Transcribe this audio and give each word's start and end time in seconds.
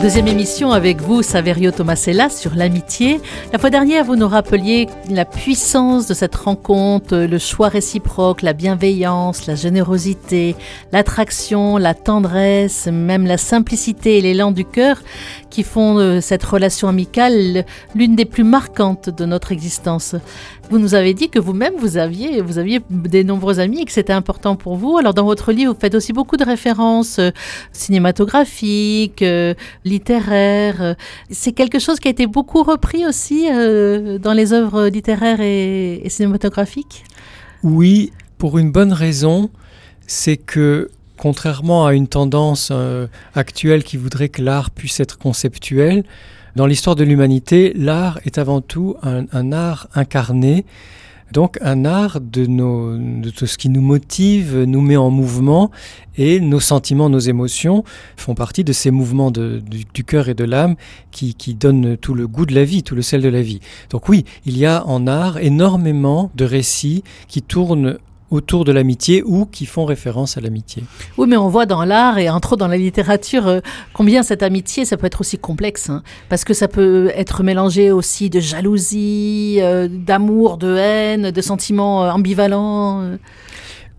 Deuxième 0.00 0.28
émission 0.28 0.70
avec 0.70 1.00
vous, 1.00 1.22
Saverio 1.22 1.72
Tomasella, 1.72 2.30
sur 2.30 2.54
l'amitié. 2.54 3.20
La 3.52 3.58
fois 3.58 3.68
dernière, 3.68 4.04
vous 4.04 4.14
nous 4.14 4.28
rappeliez 4.28 4.86
la 5.10 5.24
puissance 5.24 6.06
de 6.06 6.14
cette 6.14 6.36
rencontre, 6.36 7.16
le 7.16 7.38
choix 7.38 7.68
réciproque, 7.68 8.42
la 8.42 8.52
bienveillance, 8.52 9.48
la 9.48 9.56
générosité, 9.56 10.54
l'attraction, 10.92 11.78
la 11.78 11.94
tendresse, 11.94 12.86
même 12.86 13.26
la 13.26 13.38
simplicité 13.38 14.18
et 14.18 14.20
l'élan 14.20 14.52
du 14.52 14.64
cœur 14.64 14.98
qui 15.50 15.62
font 15.62 15.94
de 15.96 16.20
cette 16.20 16.44
relation 16.44 16.88
amicale 16.88 17.64
l'une 17.94 18.16
des 18.16 18.24
plus 18.24 18.44
marquantes 18.44 19.10
de 19.10 19.24
notre 19.24 19.52
existence. 19.52 20.14
Vous 20.70 20.78
nous 20.78 20.94
avez 20.94 21.14
dit 21.14 21.30
que 21.30 21.38
vous-même, 21.38 21.74
vous 21.78 21.96
aviez, 21.96 22.42
vous 22.42 22.58
aviez 22.58 22.80
des 22.90 23.24
nombreux 23.24 23.58
amis 23.58 23.80
et 23.80 23.84
que 23.84 23.92
c'était 23.92 24.12
important 24.12 24.56
pour 24.56 24.76
vous. 24.76 24.98
Alors, 24.98 25.14
dans 25.14 25.24
votre 25.24 25.52
livre, 25.52 25.72
vous 25.72 25.80
faites 25.80 25.94
aussi 25.94 26.12
beaucoup 26.12 26.36
de 26.36 26.44
références 26.44 27.18
euh, 27.18 27.30
cinématographiques, 27.72 29.22
euh, 29.22 29.54
littéraires. 29.84 30.96
C'est 31.30 31.52
quelque 31.52 31.78
chose 31.78 32.00
qui 32.00 32.08
a 32.08 32.10
été 32.10 32.26
beaucoup 32.26 32.62
repris 32.62 33.06
aussi 33.06 33.48
euh, 33.50 34.18
dans 34.18 34.34
les 34.34 34.52
œuvres 34.52 34.88
littéraires 34.88 35.40
et, 35.40 36.02
et 36.04 36.08
cinématographiques? 36.10 37.04
Oui, 37.62 38.12
pour 38.36 38.58
une 38.58 38.70
bonne 38.70 38.92
raison, 38.92 39.50
c'est 40.06 40.36
que 40.36 40.90
contrairement 41.18 41.86
à 41.86 41.92
une 41.92 42.08
tendance 42.08 42.70
euh, 42.72 43.06
actuelle 43.34 43.84
qui 43.84 43.96
voudrait 43.96 44.30
que 44.30 44.40
l'art 44.40 44.70
puisse 44.70 45.00
être 45.00 45.18
conceptuel, 45.18 46.04
dans 46.56 46.66
l'histoire 46.66 46.96
de 46.96 47.04
l'humanité, 47.04 47.72
l'art 47.76 48.18
est 48.24 48.38
avant 48.38 48.60
tout 48.60 48.96
un, 49.02 49.52
art 49.52 49.88
incarné, 49.94 50.64
donc 51.30 51.58
un 51.60 51.84
art 51.84 52.20
de, 52.20 53.30
tout 53.30 53.46
ce 53.46 53.58
qui 53.58 53.68
nous 53.68 53.82
motive, 53.82 54.64
nous 54.64 54.80
met 54.80 54.96
en 54.96 55.10
mouvement, 55.10 55.70
et 56.16 56.40
nos 56.40 56.58
sentiments, 56.58 57.10
nos 57.10 57.20
émotions 57.20 57.84
font 58.16 58.34
partie 58.34 58.64
de 58.64 58.72
ces 58.72 58.90
mouvements 58.90 59.30
du 59.30 60.04
cœur 60.04 60.28
et 60.28 60.34
de 60.34 60.42
l'âme 60.42 60.74
qui, 61.12 61.34
qui 61.34 61.54
donnent 61.54 61.96
tout 61.96 62.14
le 62.14 62.26
goût 62.26 62.46
de 62.46 62.54
la 62.54 62.64
vie, 62.64 62.82
tout 62.82 62.96
le 62.96 63.02
sel 63.02 63.22
de 63.22 63.28
la 63.28 63.42
vie. 63.42 63.60
Donc 63.90 64.08
oui, 64.08 64.24
il 64.44 64.58
y 64.58 64.66
a 64.66 64.84
en 64.86 65.06
art 65.06 65.38
énormément 65.38 66.32
de 66.34 66.44
récits 66.44 67.04
qui 67.28 67.42
tournent 67.42 67.98
autour 68.30 68.64
de 68.64 68.72
l'amitié 68.72 69.22
ou 69.24 69.46
qui 69.46 69.66
font 69.66 69.84
référence 69.84 70.36
à 70.36 70.40
l'amitié. 70.40 70.84
Oui, 71.16 71.26
mais 71.28 71.36
on 71.36 71.48
voit 71.48 71.66
dans 71.66 71.84
l'art 71.84 72.18
et 72.18 72.28
entre 72.28 72.52
autres 72.52 72.60
dans 72.60 72.68
la 72.68 72.76
littérature 72.76 73.46
euh, 73.46 73.60
combien 73.92 74.22
cette 74.22 74.42
amitié, 74.42 74.84
ça 74.84 74.96
peut 74.96 75.06
être 75.06 75.20
aussi 75.20 75.38
complexe, 75.38 75.90
hein, 75.90 76.02
parce 76.28 76.44
que 76.44 76.54
ça 76.54 76.68
peut 76.68 77.10
être 77.14 77.42
mélangé 77.42 77.90
aussi 77.90 78.30
de 78.30 78.40
jalousie, 78.40 79.58
euh, 79.60 79.88
d'amour, 79.90 80.58
de 80.58 80.76
haine, 80.76 81.30
de 81.30 81.40
sentiments 81.40 82.04
euh, 82.04 82.10
ambivalents. 82.10 83.18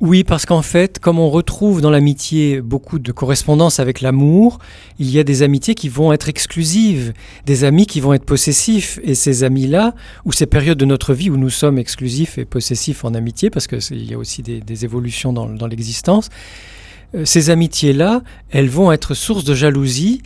Oui, 0.02 0.23
parce 0.23 0.45
qu'en 0.45 0.61
fait, 0.61 0.97
comme 0.97 1.19
on 1.19 1.30
retrouve 1.30 1.81
dans 1.81 1.89
l'amitié 1.89 2.61
beaucoup 2.61 3.00
de 3.00 3.11
correspondance 3.11 3.81
avec 3.81 4.00
l'amour, 4.00 4.59
il 4.97 5.11
y 5.11 5.19
a 5.19 5.25
des 5.25 5.44
amitiés 5.44 5.75
qui 5.75 5.89
vont 5.89 6.14
être 6.14 6.30
exclusives, 6.30 7.11
des 7.45 7.66
amis 7.66 7.86
qui 7.86 8.00
vont 8.00 8.14
être 8.14 8.23
possessifs. 8.23 8.97
Et 9.03 9.14
ces 9.14 9.44
amis-là, 9.44 9.94
ou 10.23 10.31
ces 10.31 10.45
périodes 10.45 10.77
de 10.77 10.86
notre 10.86 11.14
vie 11.14 11.30
où 11.30 11.36
nous 11.36 11.50
sommes 11.50 11.77
exclusifs 11.77 12.38
et 12.38 12.45
possessifs 12.45 13.03
en 13.03 13.14
amitié, 13.14 13.50
parce 13.50 13.67
qu'il 13.67 14.09
y 14.09 14.14
a 14.14 14.17
aussi 14.17 14.42
des, 14.42 14.86
évolutions 14.86 15.33
dans, 15.33 15.50
dans 15.50 15.67
l'existence, 15.67 16.30
euh, 17.14 17.25
ces 17.25 17.50
amitiés-là, 17.50 18.22
elles 18.52 18.70
vont 18.70 18.94
être 18.94 19.14
source 19.14 19.44
de 19.44 19.53
jalousie. 19.53 20.22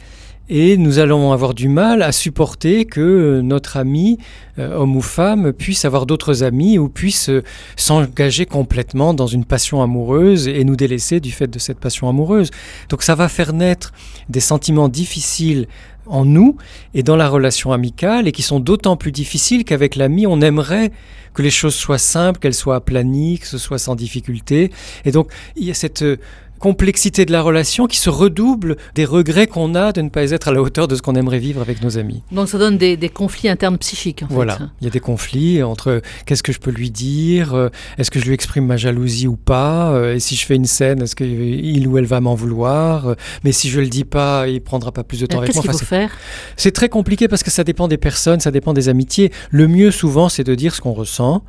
Et 0.49 0.75
nous 0.75 0.99
allons 0.99 1.31
avoir 1.31 1.53
du 1.53 1.69
mal 1.69 2.01
à 2.01 2.11
supporter 2.11 2.83
que 2.83 3.39
notre 3.41 3.77
ami, 3.77 4.17
euh, 4.59 4.75
homme 4.75 4.97
ou 4.97 5.01
femme, 5.01 5.53
puisse 5.53 5.85
avoir 5.85 6.05
d'autres 6.05 6.43
amis 6.43 6.77
ou 6.77 6.89
puisse 6.89 7.29
euh, 7.29 7.43
s'engager 7.77 8.45
complètement 8.45 9.13
dans 9.13 9.27
une 9.27 9.45
passion 9.45 9.81
amoureuse 9.81 10.49
et 10.49 10.65
nous 10.65 10.75
délaisser 10.75 11.21
du 11.21 11.31
fait 11.31 11.47
de 11.47 11.59
cette 11.59 11.79
passion 11.79 12.09
amoureuse. 12.09 12.51
Donc 12.89 13.03
ça 13.03 13.15
va 13.15 13.29
faire 13.29 13.53
naître 13.53 13.93
des 14.27 14.41
sentiments 14.41 14.89
difficiles 14.89 15.67
en 16.07 16.25
nous 16.25 16.57
et 16.93 17.03
dans 17.03 17.15
la 17.15 17.29
relation 17.29 17.71
amicale 17.71 18.27
et 18.27 18.33
qui 18.33 18.41
sont 18.41 18.59
d'autant 18.59 18.97
plus 18.97 19.13
difficiles 19.13 19.63
qu'avec 19.63 19.95
l'ami, 19.95 20.27
on 20.27 20.41
aimerait 20.41 20.91
que 21.33 21.41
les 21.41 21.51
choses 21.51 21.75
soient 21.75 21.97
simples, 21.97 22.39
qu'elles 22.39 22.53
soient 22.53 22.75
aplanies, 22.75 23.39
que 23.39 23.47
ce 23.47 23.57
soit 23.57 23.79
sans 23.79 23.95
difficulté. 23.95 24.71
Et 25.05 25.11
donc 25.11 25.31
il 25.55 25.65
y 25.65 25.71
a 25.71 25.73
cette 25.73 26.01
euh, 26.01 26.17
complexité 26.63 27.25
de 27.25 27.33
la 27.33 27.41
relation 27.41 27.87
qui 27.87 27.97
se 27.97 28.09
redouble 28.09 28.77
des 28.95 29.03
regrets 29.03 29.47
qu'on 29.47 29.75
a 29.75 29.91
de 29.91 30.01
ne 30.01 30.07
pas 30.07 30.31
être 30.31 30.47
à 30.47 30.53
la 30.53 30.61
hauteur 30.61 30.87
de 30.87 30.95
ce 30.95 31.01
qu'on 31.01 31.13
aimerait 31.15 31.37
vivre 31.37 31.59
avec 31.59 31.83
nos 31.83 31.97
amis. 31.97 32.23
Donc 32.31 32.47
ça 32.47 32.57
donne 32.57 32.77
des, 32.77 32.95
des 32.95 33.09
conflits 33.09 33.49
internes 33.49 33.77
psychiques. 33.77 34.23
En 34.23 34.27
voilà, 34.29 34.55
fait. 34.55 34.63
il 34.79 34.85
y 34.85 34.87
a 34.87 34.89
des 34.89 35.01
conflits 35.01 35.61
entre 35.61 36.01
qu'est-ce 36.25 36.41
que 36.41 36.53
je 36.53 36.59
peux 36.61 36.71
lui 36.71 36.89
dire, 36.89 37.53
euh, 37.53 37.67
est-ce 37.97 38.09
que 38.09 38.17
je 38.17 38.23
lui 38.23 38.33
exprime 38.33 38.65
ma 38.65 38.77
jalousie 38.77 39.27
ou 39.27 39.35
pas, 39.35 39.91
euh, 39.91 40.15
et 40.15 40.21
si 40.21 40.37
je 40.37 40.45
fais 40.45 40.55
une 40.55 40.63
scène, 40.63 41.01
est-ce 41.01 41.17
qu'il 41.17 41.85
ou 41.85 41.97
elle 41.97 42.05
va 42.05 42.21
m'en 42.21 42.33
vouloir, 42.33 43.09
euh, 43.09 43.15
mais 43.43 43.51
si 43.51 43.69
je 43.69 43.81
le 43.81 43.87
dis 43.87 44.05
pas, 44.05 44.47
il 44.47 44.61
prendra 44.61 44.93
pas 44.93 45.03
plus 45.03 45.19
de 45.19 45.25
temps 45.25 45.39
avec 45.39 45.47
Qu'est-ce 45.51 45.57
moi. 45.57 45.63
qu'il 45.63 45.71
Enfin, 45.71 45.79
faut 45.79 45.85
faire? 45.85 46.11
c'est 46.55 46.71
très 46.71 46.87
compliqué 46.87 47.27
parce 47.27 47.43
que 47.43 47.51
ça 47.51 47.65
dépend 47.65 47.89
des 47.89 47.97
personnes, 47.97 48.39
ça 48.39 48.51
dépend 48.51 48.71
des 48.71 48.87
amitiés. 48.87 49.33
Le 49.51 49.67
mieux 49.67 49.91
souvent, 49.91 50.29
c'est 50.29 50.45
de 50.45 50.55
dire 50.55 50.73
ce 50.73 50.79
qu'on 50.79 50.93
ressent, 50.93 51.43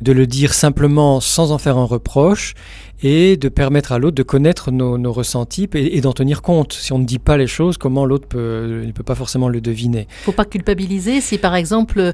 de 0.00 0.12
le 0.12 0.26
dire 0.26 0.54
simplement 0.54 1.20
sans 1.20 1.52
en 1.52 1.58
faire 1.58 1.76
un 1.76 1.84
reproche 1.84 2.54
et 3.02 3.36
de 3.36 3.48
permettre 3.48 3.92
à 3.92 3.98
l'autre 3.98 4.16
de 4.16 4.22
connaître 4.22 4.70
nos, 4.70 4.98
nos 4.98 5.12
ressentis 5.12 5.68
et, 5.74 5.96
et 5.96 6.00
d'en 6.00 6.12
tenir 6.12 6.42
compte. 6.42 6.72
Si 6.72 6.92
on 6.92 6.98
ne 6.98 7.04
dit 7.04 7.18
pas 7.18 7.36
les 7.36 7.46
choses, 7.46 7.78
comment 7.78 8.04
l'autre 8.04 8.26
peut, 8.26 8.82
ne 8.84 8.92
peut 8.92 9.02
pas 9.02 9.14
forcément 9.14 9.48
le 9.48 9.60
deviner. 9.60 10.08
faut 10.22 10.32
pas 10.32 10.44
culpabiliser 10.44 11.20
si 11.20 11.38
par 11.38 11.54
exemple 11.54 12.12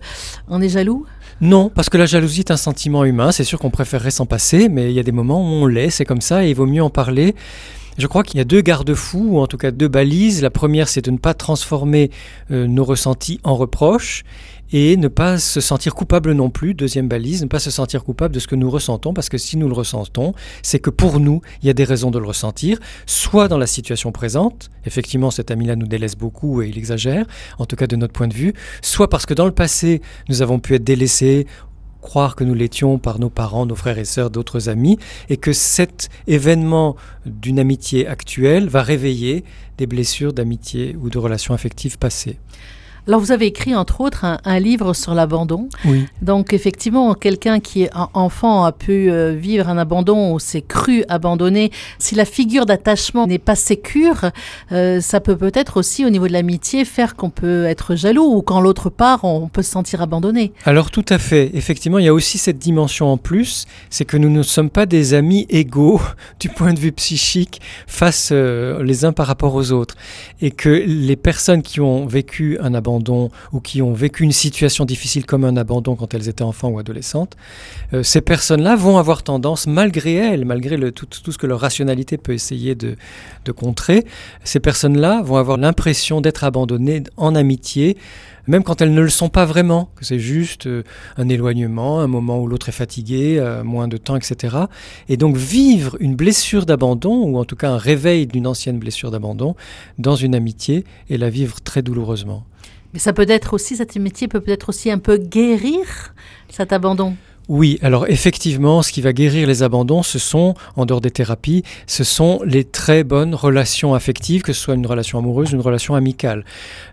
on 0.49 0.61
est 0.61 0.69
jaloux? 0.69 1.07
Non, 1.41 1.69
parce 1.69 1.89
que 1.89 1.99
la 1.99 2.07
jalousie 2.07 2.41
est 2.41 2.51
un 2.51 2.57
sentiment 2.57 3.05
humain. 3.05 3.33
C'est 3.33 3.45
sûr 3.45 3.59
qu'on 3.59 3.71
préférerait 3.71 4.13
s'en 4.13 4.27
passer, 4.27 4.69
mais 4.69 4.91
il 4.91 4.95
y 4.95 5.01
a 5.01 5.03
des 5.03 5.13
moments 5.13 5.41
où 5.41 5.65
on 5.65 5.67
l'est, 5.67 5.91
c'est 5.91 6.05
comme 6.05 6.21
ça, 6.21 6.45
et 6.45 6.51
il 6.51 6.55
vaut 6.55 6.67
mieux 6.67 6.83
en 6.83 6.91
parler. 6.91 7.35
Je 7.97 8.07
crois 8.07 8.23
qu'il 8.25 8.39
y 8.39 8.41
a 8.41 8.45
deux 8.45 8.61
garde-fous, 8.61 9.29
ou 9.31 9.39
en 9.39 9.47
tout 9.47 9.57
cas 9.57 9.71
deux 9.71 9.89
balises. 9.89 10.43
La 10.43 10.51
première, 10.51 10.89
c'est 10.89 11.05
de 11.05 11.11
ne 11.11 11.19
pas 11.19 11.35
transformer 11.35 12.11
euh, 12.51 12.67
nos 12.67 12.85
ressentis 12.85 13.41
en 13.45 13.55
reproches 13.55 14.25
et 14.73 14.97
ne 14.97 15.09
pas 15.09 15.39
se 15.39 15.61
sentir 15.61 15.95
coupable 15.95 16.33
non 16.33 16.51
plus. 16.51 16.75
Deuxième 16.75 17.07
balise, 17.07 17.43
ne 17.43 17.49
pas 17.49 17.61
se 17.61 17.71
sentir 17.71 18.03
coupable 18.03 18.35
de 18.35 18.41
ce 18.41 18.49
que 18.49 18.57
nous 18.57 18.71
ressentons, 18.71 19.15
parce 19.15 19.29
que 19.29 19.39
si 19.39 19.57
nous 19.57 19.69
le 19.69 19.75
ressentons, 19.75 20.35
c'est 20.63 20.81
que 20.81 20.91
pour 20.91 21.21
nous, 21.21 21.43
il 21.63 21.67
y 21.67 21.71
a 21.71 21.75
des 21.75 21.85
raisons 21.85 22.11
de 22.11 22.19
le 22.19 22.27
ressentir, 22.27 22.79
soit 23.07 23.47
dans 23.47 23.59
la 23.59 23.69
situation 23.69 24.11
présente, 24.11 24.71
effectivement 24.85 25.31
cet 25.31 25.51
ami-là 25.53 25.77
nous 25.77 25.87
délaisse 25.87 26.17
beaucoup 26.17 26.63
et 26.63 26.69
il 26.69 26.79
exagère, 26.79 27.27
en 27.59 27.67
tout 27.67 27.77
cas 27.77 27.87
de 27.87 27.95
notre 27.95 28.13
point 28.13 28.27
de 28.27 28.35
vue, 28.35 28.53
soit 28.83 29.09
parce 29.09 29.27
que 29.27 29.35
dans 29.35 29.47
le 29.47 29.53
passé, 29.53 30.03
nous 30.29 30.43
avons 30.43 30.59
pu 30.59 30.75
être 30.75 30.85
délaissés, 30.85 31.47
croire 32.05 32.37
que 32.37 32.45
nous 32.45 32.55
l'étions 32.55 32.99
par 32.99 33.19
nos 33.19 33.31
parents, 33.31 33.65
nos 33.65 33.75
frères 33.75 33.99
et 33.99 34.05
sœurs, 34.05 34.31
d'autres 34.31 34.69
amis, 34.69 34.99
et 35.31 35.39
que 35.39 35.55
cet 35.55 36.11
événement 36.27 36.97
d'une 37.25 37.59
amitié 37.59 38.07
actuelle 38.07 38.69
va 38.69 38.83
réveiller 38.83 39.43
des 39.79 39.87
blessures 39.87 40.35
d'amitié 40.35 40.97
ou 41.01 41.09
de 41.09 41.19
relations 41.19 41.55
affectives 41.55 41.99
passées. 41.99 42.37
Alors 43.07 43.21
vous 43.21 43.33
avez 43.33 43.45
écrit 43.45 43.75
entre 43.75 44.01
autres 44.01 44.25
un, 44.25 44.39
un 44.47 44.59
livre 44.59 44.95
sur 44.95 45.13
l'abandon. 45.15 45.69
Oui. 45.85 46.07
Donc 46.23 46.55
effectivement, 46.55 47.13
quelqu'un 47.13 47.61
qui 47.61 47.83
est 47.83 47.91
enfant 48.15 48.65
a 48.65 48.73
pu 48.73 49.11
euh, 49.11 49.35
vivre 49.39 49.69
un 49.69 49.77
abandon 49.77 50.33
ou 50.33 50.39
s'est 50.39 50.63
cru 50.63 51.05
abandonné. 51.11 51.71
Si 51.99 52.15
la 52.15 52.25
figure 52.25 52.65
d'attachement 52.65 53.27
n'est 53.27 53.39
pas 53.39 53.57
sécure, 53.57 54.31
euh, 54.73 55.03
ça 55.03 55.21
peut 55.21 55.37
peut-être 55.37 55.77
aussi 55.77 56.07
au 56.07 56.11
niveau 56.11 56.27
de 56.29 56.33
l'amitié 56.33 56.87
faire 56.87 57.15
qu'on 57.15 57.29
peut 57.29 57.67
être 57.67 57.95
jaloux 57.95 58.25
ou 58.25 58.41
quand 58.41 58.63
l'autre 58.63 58.89
part, 58.89 59.25
on 59.25 59.49
peut 59.49 59.63
se 59.63 59.71
sentir 59.71 60.01
abandonné. 60.01 60.55
Alors 60.65 60.91
tout 60.91 61.05
à 61.11 61.19
fait, 61.19 61.51
effectivement, 61.53 61.99
il 61.99 62.07
y 62.07 62.09
a 62.09 62.15
aussi 62.15 62.39
cette 62.39 62.59
dimension 62.59 63.13
en 63.13 63.19
plus, 63.19 63.67
c'est 63.91 64.07
que 64.07 64.17
nous 64.17 64.31
ne 64.31 64.43
sommes 64.43 64.71
pas 64.71 64.87
des 64.87 65.13
amis 65.13 65.47
égaux 65.51 66.01
du 66.41 66.49
point 66.49 66.73
de 66.73 66.81
vue 66.81 66.93
psychique 66.93 67.61
face 67.87 68.31
euh, 68.33 68.83
les 68.83 69.05
uns 69.05 69.13
par 69.13 69.27
rapport 69.27 69.55
aux 69.55 69.73
autres. 69.73 69.95
Et 70.41 70.51
que 70.51 70.71
les 70.71 71.17
personnes 71.17 71.61
qui 71.61 71.81
ont 71.81 72.07
vécu 72.07 72.59
un 72.61 72.73
abandon 72.73 72.94
ou 73.53 73.61
qui 73.61 73.83
ont 73.83 73.93
vécu 73.93 74.25
une 74.25 74.33
situation 74.33 74.85
difficile 74.85 75.27
comme 75.27 75.45
un 75.45 75.57
abandon 75.57 75.97
quand 75.97 76.15
elles 76.15 76.29
étaient 76.29 76.43
enfants 76.43 76.69
ou 76.69 76.79
adolescentes, 76.79 77.37
euh, 77.93 78.03
ces 78.03 78.21
personnes-là 78.21 78.77
vont 78.77 78.99
avoir 78.99 79.23
tendance, 79.23 79.67
malgré 79.67 80.15
elles, 80.15 80.45
malgré 80.45 80.93
tout 80.93 81.07
ce 81.33 81.39
que 81.39 81.47
leur 81.47 81.61
rationalité 81.61 82.17
peut 82.17 82.33
essayer 82.33 82.75
de, 82.75 82.97
de 83.45 83.53
contrer, 83.53 84.05
ces 84.45 84.61
personnes-là 84.61 85.23
vont 85.23 85.37
avoir 85.37 85.57
l'impression 85.57 86.21
d'être 86.21 86.45
abandonnées 86.45 87.03
en 87.17 87.35
amitié, 87.35 87.97
même 88.47 88.63
quand 88.63 88.83
elles 88.83 88.93
ne 88.93 89.01
le 89.01 89.09
sont 89.09 89.29
pas 89.29 89.45
vraiment, 89.45 89.89
que 89.97 90.05
c'est 90.05 90.19
juste 90.19 90.67
euh, 90.67 90.83
un 91.17 91.29
éloignement, 91.29 92.01
un 92.01 92.07
moment 92.07 92.39
où 92.41 92.47
l'autre 92.47 92.69
est 92.69 92.73
fatigué, 92.73 93.39
euh, 93.39 93.65
moins 93.65 93.89
de 93.89 93.97
temps, 93.97 94.17
etc. 94.17 94.57
Et 95.09 95.17
donc 95.17 95.37
vivre 95.37 95.97
une 96.01 96.15
blessure 96.15 96.67
d'abandon, 96.67 97.23
ou 97.25 97.39
en 97.39 97.45
tout 97.45 97.57
cas 97.57 97.71
un 97.71 97.79
réveil 97.79 98.27
d'une 98.27 98.47
ancienne 98.47 98.79
blessure 98.79 99.11
d'abandon, 99.11 99.55
dans 99.99 100.17
une 100.17 100.35
amitié, 100.35 100.85
et 101.09 101.17
la 101.17 101.31
vivre 101.31 101.61
très 101.63 101.83
douloureusement. 101.83 102.45
Mais 102.95 103.01
ça 103.01 103.13
peut 103.13 103.27
être 103.29 103.53
aussi, 103.53 103.77
cette 103.77 103.97
amitié 103.97 104.29
peut 104.29 104.41
peut-être 104.41 104.69
aussi 104.69 104.91
un 104.91 104.99
peu 104.99 105.19
guérir 105.19 106.15
cet 106.49 106.73
abandon. 106.73 107.17
Oui, 107.49 107.79
alors 107.83 108.09
effectivement, 108.09 108.81
ce 108.81 108.91
qui 108.91 109.03
va 109.03 109.13
guérir 109.13 109.47
les 109.47 109.63
abandons, 109.63 110.03
ce 110.03 110.19
sont, 110.19 110.55
en 110.77 110.87
dehors 110.87 111.03
des 111.03 111.11
thérapies, 111.11 111.63
ce 111.87 112.03
sont 112.03 112.41
les 112.47 112.65
très 112.65 113.05
bonnes 113.05 113.35
relations 113.35 113.95
affectives, 113.95 114.41
que 114.41 114.55
ce 114.55 114.61
soit 114.63 114.77
une 114.77 114.87
relation 114.87 115.19
amoureuse 115.19 115.53
ou 115.53 115.57
une 115.57 115.61
relation 115.61 115.95
amicale. 115.95 116.45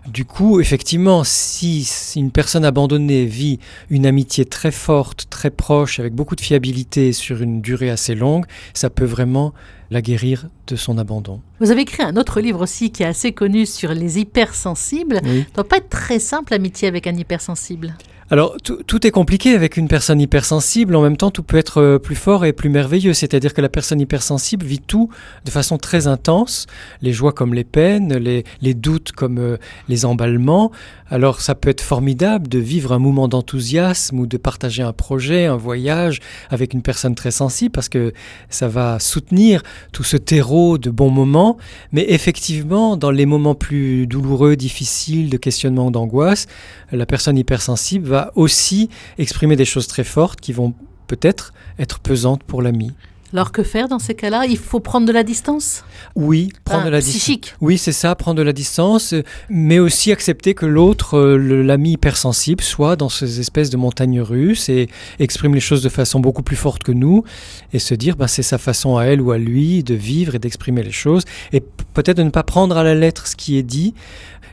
Du 0.08 0.26
coup, 0.26 0.60
effectivement, 0.60 1.24
si 1.24 1.88
une 2.16 2.32
personne 2.32 2.66
abandonnée 2.66 3.24
vit 3.24 3.60
une 3.88 4.04
amitié 4.04 4.44
très 4.44 4.72
forte, 4.72 5.28
très 5.30 5.50
proche, 5.50 6.00
avec 6.00 6.14
beaucoup 6.14 6.36
de 6.36 6.42
fiabilité 6.42 7.12
sur 7.12 7.40
une 7.40 7.62
durée 7.62 7.88
assez 7.88 8.14
longue, 8.14 8.44
ça 8.74 8.90
peut 8.90 9.06
vraiment 9.06 9.54
la 9.92 10.00
guérir 10.00 10.48
de 10.66 10.74
son 10.74 10.96
abandon. 10.96 11.40
Vous 11.60 11.70
avez 11.70 11.82
écrit 11.82 12.02
un 12.02 12.16
autre 12.16 12.40
livre 12.40 12.62
aussi 12.62 12.90
qui 12.90 13.02
est 13.02 13.06
assez 13.06 13.32
connu 13.32 13.66
sur 13.66 13.92
les 13.92 14.18
hypersensibles. 14.18 15.20
Oui. 15.22 15.42
Ça 15.42 15.54
doit 15.56 15.68
pas 15.68 15.76
être 15.76 15.90
très 15.90 16.18
simple 16.18 16.52
l'amitié 16.52 16.88
avec 16.88 17.06
un 17.06 17.14
hypersensible. 17.14 17.94
Alors, 18.32 18.56
tout, 18.64 19.06
est 19.06 19.10
compliqué 19.10 19.54
avec 19.54 19.76
une 19.76 19.88
personne 19.88 20.18
hypersensible. 20.18 20.96
En 20.96 21.02
même 21.02 21.18
temps, 21.18 21.30
tout 21.30 21.42
peut 21.42 21.58
être 21.58 21.82
euh, 21.82 21.98
plus 21.98 22.14
fort 22.14 22.46
et 22.46 22.54
plus 22.54 22.70
merveilleux. 22.70 23.12
C'est-à-dire 23.12 23.52
que 23.52 23.60
la 23.60 23.68
personne 23.68 24.00
hypersensible 24.00 24.64
vit 24.64 24.80
tout 24.80 25.10
de 25.44 25.50
façon 25.50 25.76
très 25.76 26.06
intense. 26.06 26.66
Les 27.02 27.12
joies 27.12 27.34
comme 27.34 27.52
les 27.52 27.62
peines, 27.62 28.16
les, 28.16 28.72
doutes 28.72 29.12
comme 29.12 29.36
euh, 29.36 29.58
les 29.90 30.06
emballements. 30.06 30.72
Alors, 31.10 31.42
ça 31.42 31.54
peut 31.54 31.68
être 31.68 31.82
formidable 31.82 32.48
de 32.48 32.58
vivre 32.58 32.92
un 32.92 32.98
moment 32.98 33.28
d'enthousiasme 33.28 34.20
ou 34.20 34.26
de 34.26 34.38
partager 34.38 34.82
un 34.82 34.94
projet, 34.94 35.44
un 35.44 35.58
voyage 35.58 36.20
avec 36.48 36.72
une 36.72 36.80
personne 36.80 37.14
très 37.14 37.32
sensible 37.32 37.72
parce 37.72 37.90
que 37.90 38.14
ça 38.48 38.66
va 38.66 38.98
soutenir 38.98 39.62
tout 39.92 40.04
ce 40.04 40.16
terreau 40.16 40.78
de 40.78 40.88
bons 40.88 41.10
moments. 41.10 41.58
Mais 41.92 42.06
effectivement, 42.08 42.96
dans 42.96 43.10
les 43.10 43.26
moments 43.26 43.54
plus 43.54 44.06
douloureux, 44.06 44.56
difficiles, 44.56 45.28
de 45.28 45.36
questionnement, 45.36 45.90
d'angoisse, 45.90 46.46
la 46.92 47.04
personne 47.04 47.36
hypersensible 47.36 48.08
va 48.08 48.21
aussi 48.34 48.88
exprimer 49.18 49.56
des 49.56 49.64
choses 49.64 49.86
très 49.86 50.04
fortes 50.04 50.40
qui 50.40 50.52
vont 50.52 50.74
peut-être 51.06 51.52
être 51.78 51.98
pesantes 51.98 52.42
pour 52.44 52.62
l'ami. 52.62 52.92
Alors 53.34 53.50
que 53.50 53.62
faire 53.62 53.88
dans 53.88 53.98
ces 53.98 54.14
cas-là? 54.14 54.44
Il 54.44 54.58
faut 54.58 54.80
prendre 54.80 55.06
de 55.06 55.12
la 55.12 55.22
distance? 55.22 55.84
Oui, 56.14 56.52
prendre 56.64 56.80
Enfin, 56.80 56.86
de 56.88 56.92
la 56.92 57.00
distance. 57.00 57.54
Oui, 57.62 57.78
c'est 57.78 57.92
ça, 57.92 58.14
prendre 58.14 58.36
de 58.36 58.42
la 58.42 58.52
distance, 58.52 59.14
mais 59.48 59.78
aussi 59.78 60.12
accepter 60.12 60.52
que 60.52 60.66
l'autre, 60.66 61.16
euh, 61.16 61.62
l'ami 61.62 61.92
hypersensible, 61.92 62.62
soit 62.62 62.94
dans 62.94 63.08
ces 63.08 63.40
espèces 63.40 63.70
de 63.70 63.78
montagnes 63.78 64.20
russes 64.20 64.68
et 64.68 64.88
exprime 65.18 65.54
les 65.54 65.60
choses 65.60 65.82
de 65.82 65.88
façon 65.88 66.20
beaucoup 66.20 66.42
plus 66.42 66.56
forte 66.56 66.82
que 66.82 66.92
nous, 66.92 67.24
et 67.72 67.78
se 67.78 67.94
dire, 67.94 68.16
ben, 68.16 68.26
c'est 68.26 68.42
sa 68.42 68.58
façon 68.58 68.98
à 68.98 69.04
elle 69.04 69.22
ou 69.22 69.30
à 69.30 69.38
lui 69.38 69.82
de 69.82 69.94
vivre 69.94 70.34
et 70.34 70.38
d'exprimer 70.38 70.82
les 70.82 70.92
choses, 70.92 71.24
et 71.54 71.62
peut-être 71.94 72.18
de 72.18 72.24
ne 72.24 72.30
pas 72.30 72.42
prendre 72.42 72.76
à 72.76 72.84
la 72.84 72.94
lettre 72.94 73.26
ce 73.26 73.36
qui 73.36 73.56
est 73.56 73.62
dit, 73.62 73.94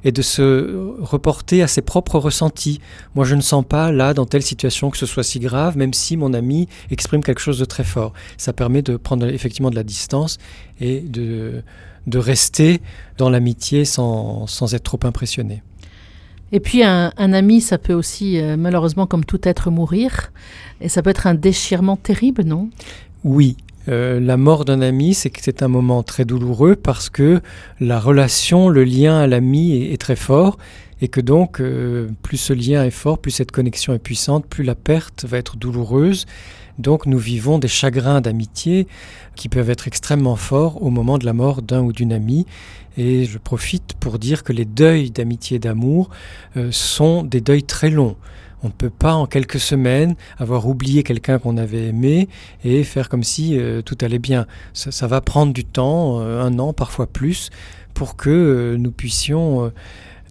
et 0.03 0.11
de 0.11 0.21
se 0.21 0.95
reporter 0.99 1.61
à 1.61 1.67
ses 1.67 1.81
propres 1.81 2.19
ressentis. 2.19 2.79
Moi, 3.15 3.25
je 3.25 3.35
ne 3.35 3.41
sens 3.41 3.63
pas 3.67 3.91
là, 3.91 4.13
dans 4.13 4.25
telle 4.25 4.43
situation, 4.43 4.89
que 4.89 4.97
ce 4.97 5.05
soit 5.05 5.23
si 5.23 5.39
grave, 5.39 5.77
même 5.77 5.93
si 5.93 6.17
mon 6.17 6.33
ami 6.33 6.67
exprime 6.91 7.23
quelque 7.23 7.41
chose 7.41 7.59
de 7.59 7.65
très 7.65 7.83
fort. 7.83 8.13
Ça 8.37 8.53
permet 8.53 8.81
de 8.81 8.97
prendre 8.97 9.27
effectivement 9.27 9.69
de 9.69 9.75
la 9.75 9.83
distance 9.83 10.37
et 10.79 11.01
de, 11.01 11.63
de 12.07 12.17
rester 12.17 12.81
dans 13.17 13.29
l'amitié 13.29 13.85
sans, 13.85 14.47
sans 14.47 14.73
être 14.73 14.83
trop 14.83 14.99
impressionné. 15.03 15.63
Et 16.51 16.59
puis 16.59 16.83
un, 16.83 17.11
un 17.17 17.33
ami, 17.33 17.61
ça 17.61 17.77
peut 17.77 17.93
aussi, 17.93 18.39
euh, 18.39 18.57
malheureusement, 18.57 19.05
comme 19.05 19.23
tout 19.23 19.47
être, 19.47 19.69
mourir. 19.69 20.31
Et 20.81 20.89
ça 20.89 21.01
peut 21.03 21.11
être 21.11 21.27
un 21.27 21.35
déchirement 21.35 21.95
terrible, 21.95 22.43
non? 22.43 22.69
Oui, 23.23 23.57
euh, 23.89 24.19
la 24.19 24.37
mort 24.37 24.65
d'un 24.65 24.81
ami, 24.81 25.13
c'est 25.13 25.29
que 25.29 25.39
c'est 25.41 25.63
un 25.63 25.67
moment 25.67 26.03
très 26.03 26.25
douloureux 26.25 26.75
parce 26.75 27.09
que 27.09 27.41
la 27.79 27.99
relation, 27.99 28.69
le 28.69 28.83
lien 28.83 29.19
à 29.19 29.27
l'ami 29.27 29.91
est, 29.91 29.99
très 29.99 30.15
fort 30.15 30.57
et 31.01 31.07
que 31.07 31.21
donc 31.21 31.59
euh, 31.59 32.09
plus 32.21 32.37
ce 32.37 32.53
lien 32.53 32.83
est 32.83 32.91
fort, 32.91 33.17
plus 33.17 33.31
cette 33.31 33.51
connexion 33.51 33.93
est 33.93 33.99
puissante, 33.99 34.45
plus 34.45 34.63
la 34.63 34.75
perte 34.75 35.25
va 35.25 35.37
être 35.37 35.57
douloureuse. 35.57 36.25
Donc 36.77 37.05
nous 37.05 37.17
vivons 37.17 37.57
des 37.59 37.67
chagrins 37.67 38.21
d'amitié 38.21 38.87
qui 39.35 39.49
peuvent 39.49 39.69
être 39.69 39.87
extrêmement 39.87 40.35
forts 40.35 40.81
au 40.81 40.89
moment 40.89 41.17
de 41.17 41.25
la 41.25 41.33
mort 41.33 41.61
d'un 41.61 41.81
ou 41.81 41.91
d'une 41.91 42.13
amie. 42.13 42.45
Et 42.97 43.25
je 43.25 43.37
profite 43.37 43.93
pour 43.99 44.19
dire 44.19 44.43
que 44.43 44.53
les 44.53 44.65
deuils 44.65 45.09
d'amitié 45.09 45.57
et 45.57 45.59
d'amour 45.59 46.09
euh, 46.57 46.69
sont 46.71 47.23
des 47.23 47.41
deuils 47.41 47.63
très 47.63 47.89
longs. 47.89 48.17
On 48.63 48.67
ne 48.67 48.73
peut 48.73 48.89
pas 48.89 49.13
en 49.13 49.25
quelques 49.25 49.59
semaines 49.59 50.15
avoir 50.37 50.67
oublié 50.67 51.03
quelqu'un 51.03 51.39
qu'on 51.39 51.57
avait 51.57 51.87
aimé 51.87 52.27
et 52.63 52.83
faire 52.83 53.07
comme 53.07 53.23
si 53.23 53.57
euh, 53.57 53.81
tout 53.81 53.97
allait 54.01 54.19
bien. 54.19 54.47
Ça, 54.73 54.91
ça 54.91 55.07
va 55.07 55.21
prendre 55.21 55.53
du 55.53 55.63
temps, 55.63 56.19
euh, 56.19 56.43
un 56.43 56.59
an, 56.59 56.73
parfois 56.73 57.07
plus, 57.07 57.51
pour 57.93 58.17
que 58.17 58.29
euh, 58.29 58.77
nous 58.77 58.91
puissions 58.91 59.71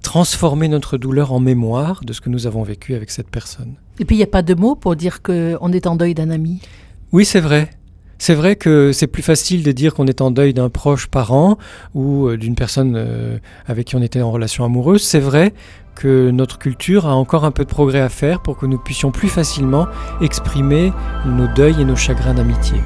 transformer 0.02 0.69
notre 0.69 0.96
douleur 0.98 1.32
en 1.32 1.40
mémoire 1.40 2.02
de 2.04 2.12
ce 2.12 2.20
que 2.20 2.30
nous 2.30 2.46
avons 2.46 2.62
vécu 2.62 2.94
avec 2.94 3.10
cette 3.10 3.30
personne. 3.30 3.75
Et 3.98 4.04
puis 4.04 4.14
il 4.16 4.19
n'y 4.19 4.25
a 4.25 4.28
pas 4.28 4.42
de 4.42 4.54
mots 4.54 4.76
pour 4.76 4.94
dire 4.94 5.22
qu'on 5.22 5.72
est 5.72 5.86
en 5.86 5.96
deuil 5.96 6.14
d'un 6.14 6.30
ami? 6.30 6.60
Oui, 7.12 7.25
c'est 7.25 7.40
vrai. 7.40 7.70
C'est 8.19 8.34
vrai 8.34 8.56
que 8.56 8.92
c'est 8.92 9.06
plus 9.06 9.22
facile 9.22 9.62
de 9.62 9.72
dire 9.72 9.94
qu'on 9.94 10.06
est 10.06 10.20
en 10.20 10.30
deuil 10.30 10.52
d'un 10.52 10.69
proche 10.69 11.06
parent 11.06 11.56
ou 11.94 12.36
d'une 12.36 12.54
personne 12.54 13.40
avec 13.66 13.88
qui 13.88 13.96
on 13.96 14.02
était 14.02 14.22
en 14.22 14.30
relation 14.30 14.64
amoureuse. 14.64 15.02
C'est 15.02 15.20
vrai 15.20 15.52
que 15.98 16.30
notre 16.30 16.58
culture 16.58 17.06
a 17.06 17.14
encore 17.14 17.44
un 17.44 17.50
peu 17.50 17.64
de 17.64 17.68
progrès 17.68 18.00
à 18.00 18.08
faire 18.08 18.40
pour 18.40 18.56
que 18.56 18.66
nous 18.66 18.78
puissions 18.78 19.10
plus 19.10 19.28
facilement 19.28 19.88
exprimer 20.20 20.92
nos 21.26 21.48
deuils 21.48 21.80
et 21.80 21.84
nos 21.84 21.96
chagrins 21.96 22.34
d'amitié. 22.34 22.78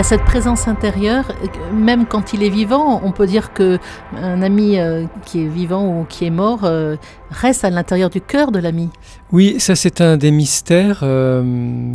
Y 0.00 0.02
a 0.02 0.04
cette 0.04 0.24
présence 0.24 0.66
intérieure, 0.66 1.30
même 1.74 2.06
quand 2.06 2.32
il 2.32 2.42
est 2.42 2.48
vivant, 2.48 3.02
on 3.04 3.12
peut 3.12 3.26
dire 3.26 3.52
que 3.52 3.78
un 4.16 4.40
ami 4.40 4.78
euh, 4.78 5.04
qui 5.26 5.42
est 5.42 5.46
vivant 5.46 5.86
ou 5.94 6.04
qui 6.04 6.24
est 6.24 6.30
mort 6.30 6.60
euh, 6.64 6.96
reste 7.30 7.64
à 7.64 7.70
l'intérieur 7.70 8.08
du 8.08 8.22
cœur 8.22 8.50
de 8.50 8.58
l'ami. 8.58 8.88
Oui, 9.30 9.56
ça 9.60 9.76
c'est 9.76 10.00
un 10.00 10.16
des 10.16 10.30
mystères, 10.30 11.00
euh, 11.02 11.42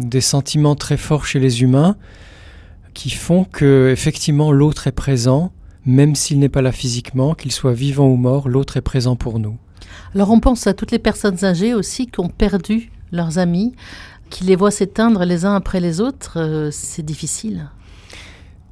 des 0.04 0.22
sentiments 0.22 0.76
très 0.76 0.98
forts 0.98 1.26
chez 1.26 1.40
les 1.40 1.64
humains 1.64 1.96
qui 2.94 3.10
font 3.10 3.44
que 3.44 3.90
effectivement 3.92 4.52
l'autre 4.52 4.86
est 4.86 4.92
présent, 4.92 5.52
même 5.88 6.14
s'il 6.14 6.38
n'est 6.38 6.48
pas 6.48 6.62
là 6.62 6.72
physiquement, 6.72 7.34
qu'il 7.34 7.52
soit 7.52 7.74
vivant 7.74 8.06
ou 8.08 8.18
mort, 8.18 8.50
l'autre 8.50 8.78
est 8.78 8.82
présent 8.82 9.16
pour 9.16 9.40
nous. 9.40 9.58
Alors 10.14 10.30
on 10.30 10.40
pense 10.40 10.68
à 10.68 10.76
toutes 10.76 10.92
les 10.92 11.00
personnes 11.00 11.44
âgées 11.44 11.74
aussi 11.74 12.06
qui 12.06 12.20
ont 12.20 12.30
perdu 12.30 12.92
leurs 13.12 13.40
amis, 13.40 13.74
qui 14.30 14.44
les 14.44 14.56
voient 14.56 14.70
s'éteindre 14.70 15.26
les 15.26 15.44
uns 15.44 15.56
après 15.56 15.80
les 15.80 16.02
autres. 16.02 16.34
euh, 16.38 16.70
c'est 16.70 17.04
difficile. 17.04 17.72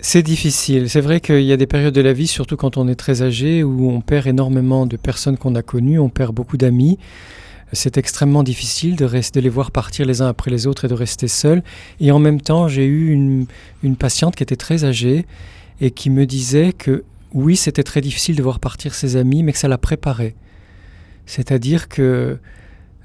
C'est 0.05 0.21
difficile. 0.21 0.89
C'est 0.89 0.99
vrai 0.99 1.21
qu'il 1.21 1.43
y 1.43 1.53
a 1.53 1.57
des 1.57 1.65
périodes 1.65 1.93
de 1.93 2.01
la 2.01 2.11
vie, 2.11 2.27
surtout 2.27 2.57
quand 2.57 2.75
on 2.75 2.89
est 2.89 2.95
très 2.95 3.21
âgé, 3.21 3.63
où 3.63 3.89
on 3.89 4.01
perd 4.01 4.27
énormément 4.27 4.85
de 4.85 4.97
personnes 4.97 5.37
qu'on 5.37 5.55
a 5.55 5.61
connues, 5.61 5.97
on 5.97 6.09
perd 6.09 6.35
beaucoup 6.35 6.57
d'amis. 6.57 6.99
C'est 7.71 7.97
extrêmement 7.97 8.43
difficile 8.43 8.97
de, 8.97 9.07
les 9.39 9.49
voir 9.49 9.71
partir 9.71 10.05
les 10.05 10.21
uns 10.21 10.27
après 10.27 10.51
les 10.51 10.67
autres 10.67 10.83
et 10.83 10.87
de 10.89 10.93
rester 10.93 11.29
seul. 11.29 11.63
Et 12.01 12.11
en 12.11 12.19
même 12.19 12.41
temps, 12.41 12.67
j'ai 12.67 12.85
eu 12.85 13.11
une, 13.11 13.45
une 13.81 13.95
patiente 13.95 14.35
qui 14.35 14.43
était 14.43 14.57
très 14.57 14.83
âgée 14.83 15.25
et 15.79 15.89
qui 15.89 16.09
me 16.09 16.25
disait 16.25 16.73
que 16.73 17.05
oui, 17.33 17.55
c'était 17.55 17.81
très 17.81 18.01
difficile 18.01 18.35
de 18.35 18.43
voir 18.43 18.59
partir 18.59 18.95
ses 18.95 19.15
amis, 19.15 19.41
mais 19.41 19.53
que 19.53 19.57
ça 19.57 19.69
la 19.69 19.77
préparait. 19.77 20.35
C'est-à-dire 21.25 21.87
que 21.87 22.39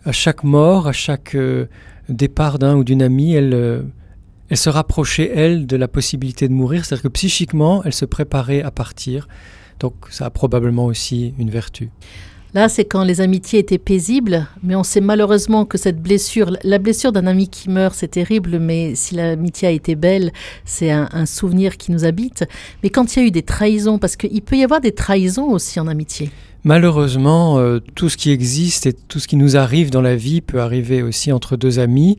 à 0.05 0.11
chaque 0.11 0.43
mort, 0.43 0.89
à 0.89 0.93
chaque 0.93 1.37
euh, 1.37 1.67
départ 2.09 2.59
d'un 2.59 2.75
ou 2.75 2.83
d'une 2.83 3.03
amie, 3.03 3.35
elle, 3.35 3.55
euh, 3.55 3.83
elle 4.49 4.57
se 4.57 4.71
rapprochait, 4.71 5.31
elle, 5.35 5.67
de 5.67 5.77
la 5.77 5.89
possibilité 5.89 6.49
de 6.49 6.53
mourir. 6.53 6.85
C'est-à-dire 6.85 7.05
que 7.05 7.09
psychiquement, 7.09 7.83
elle 7.85 7.93
se 7.93 8.05
préparait 8.05 8.63
à 8.63 8.71
partir. 8.71 9.29
Donc 9.81 9.95
ça 10.11 10.27
a 10.27 10.31
probablement 10.31 10.87
aussi 10.87 11.35
une 11.39 11.51
vertu. 11.51 11.91
Là, 12.55 12.71
c'est 12.71 12.87
quand 12.87 13.05
les 13.05 13.21
amitiés 13.21 13.59
étaient 13.59 13.77
paisibles, 13.77 14.47
mais 14.63 14.75
on 14.75 14.83
sait 14.83 15.03
malheureusement 15.03 15.67
que 15.67 15.77
cette 15.77 16.01
blessure, 16.01 16.51
la 16.65 16.79
blessure 16.79 17.13
d'un 17.13 17.27
ami 17.27 17.49
qui 17.49 17.69
meurt, 17.69 17.95
c'est 17.95 18.09
terrible, 18.09 18.59
mais 18.59 18.95
si 18.95 19.15
l'amitié 19.15 19.69
a 19.69 19.71
été 19.71 19.95
belle, 19.97 20.33
c'est 20.65 20.91
un, 20.91 21.11
un 21.13 21.27
souvenir 21.27 21.77
qui 21.77 21.93
nous 21.93 22.07
habite. 22.07 22.45
Mais 22.83 22.89
quand 22.89 23.15
il 23.15 23.19
y 23.19 23.23
a 23.23 23.29
eu 23.29 23.31
des 23.31 23.43
trahisons, 23.43 23.99
parce 23.99 24.17
qu'il 24.17 24.41
peut 24.41 24.57
y 24.57 24.65
avoir 24.65 24.81
des 24.81 24.93
trahisons 24.93 25.51
aussi 25.51 25.79
en 25.79 25.87
amitié. 25.87 26.31
Malheureusement, 26.69 27.59
euh, 27.59 27.81
tout 27.95 28.11
ce 28.11 28.19
qui 28.19 28.31
existe 28.31 28.85
et 28.85 28.93
tout 28.93 29.21
ce 29.21 29.27
qui 29.27 29.37
nous 29.37 29.57
arrive 29.57 29.89
dans 29.89 30.03
la 30.03 30.17
vie 30.17 30.43
peut 30.43 30.61
arriver 30.61 31.01
aussi 31.01 31.33
entre 31.33 31.57
deux 31.57 31.79
amis, 31.79 32.19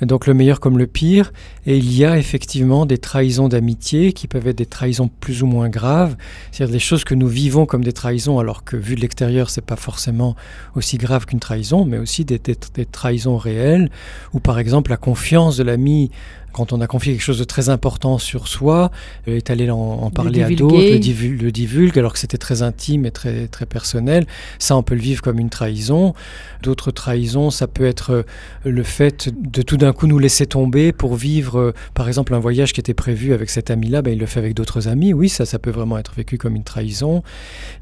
donc 0.00 0.26
le 0.26 0.32
meilleur 0.32 0.58
comme 0.58 0.78
le 0.78 0.86
pire. 0.86 1.34
Et 1.66 1.76
il 1.76 1.94
y 1.94 2.06
a 2.06 2.16
effectivement 2.16 2.86
des 2.86 2.96
trahisons 2.96 3.48
d'amitié 3.48 4.14
qui 4.14 4.26
peuvent 4.26 4.46
être 4.46 4.56
des 4.56 4.64
trahisons 4.64 5.10
plus 5.20 5.42
ou 5.42 5.46
moins 5.46 5.68
graves, 5.68 6.16
c'est-à-dire 6.50 6.72
des 6.72 6.78
choses 6.78 7.04
que 7.04 7.14
nous 7.14 7.28
vivons 7.28 7.66
comme 7.66 7.84
des 7.84 7.92
trahisons, 7.92 8.38
alors 8.38 8.64
que 8.64 8.74
vu 8.74 8.94
de 8.94 9.02
l'extérieur, 9.02 9.50
c'est 9.50 9.60
pas 9.60 9.76
forcément 9.76 10.34
aussi 10.76 10.96
grave 10.96 11.26
qu'une 11.26 11.38
trahison, 11.38 11.84
mais 11.84 11.98
aussi 11.98 12.24
des, 12.24 12.38
des- 12.38 12.56
des 12.74 12.86
trahisons 12.86 13.36
réelles, 13.36 13.90
ou 14.32 14.40
par 14.40 14.58
exemple 14.58 14.90
la 14.92 14.96
confiance 14.96 15.58
de 15.58 15.62
l'ami 15.62 16.10
quand 16.52 16.72
on 16.72 16.80
a 16.80 16.86
confié 16.86 17.12
quelque 17.12 17.22
chose 17.22 17.38
de 17.38 17.44
très 17.44 17.68
important 17.68 18.18
sur 18.18 18.48
soi, 18.48 18.90
euh, 19.28 19.36
est 19.36 19.50
allé 19.50 19.70
en, 19.70 19.76
en 19.78 20.10
parler 20.10 20.42
à 20.42 20.48
d'autres, 20.50 20.74
le, 20.76 20.98
divu- 20.98 21.36
le 21.40 21.52
divulgue, 21.52 21.98
alors 21.98 22.12
que 22.12 22.18
c'était 22.18 22.38
très 22.38 22.62
intime 22.62 23.06
et 23.06 23.10
très, 23.10 23.46
très 23.48 23.66
personnel. 23.66 24.26
Ça, 24.58 24.76
on 24.76 24.82
peut 24.82 24.94
le 24.94 25.00
vivre 25.00 25.22
comme 25.22 25.38
une 25.38 25.50
trahison. 25.50 26.14
D'autres 26.62 26.90
trahisons, 26.90 27.50
ça 27.50 27.66
peut 27.66 27.86
être 27.86 28.10
euh, 28.12 28.22
le 28.64 28.82
fait 28.82 29.30
de 29.34 29.62
tout 29.62 29.76
d'un 29.76 29.92
coup 29.92 30.06
nous 30.06 30.18
laisser 30.18 30.46
tomber 30.46 30.92
pour 30.92 31.14
vivre, 31.14 31.58
euh, 31.58 31.74
par 31.94 32.08
exemple, 32.08 32.34
un 32.34 32.38
voyage 32.38 32.72
qui 32.72 32.80
était 32.80 32.94
prévu 32.94 33.32
avec 33.32 33.48
cet 33.50 33.70
ami-là, 33.70 34.02
ben, 34.02 34.12
il 34.12 34.18
le 34.18 34.26
fait 34.26 34.40
avec 34.40 34.54
d'autres 34.54 34.88
amis. 34.88 35.12
Oui, 35.14 35.28
ça, 35.28 35.46
ça 35.46 35.58
peut 35.58 35.70
vraiment 35.70 35.98
être 35.98 36.12
vécu 36.14 36.36
comme 36.38 36.56
une 36.56 36.64
trahison. 36.64 37.22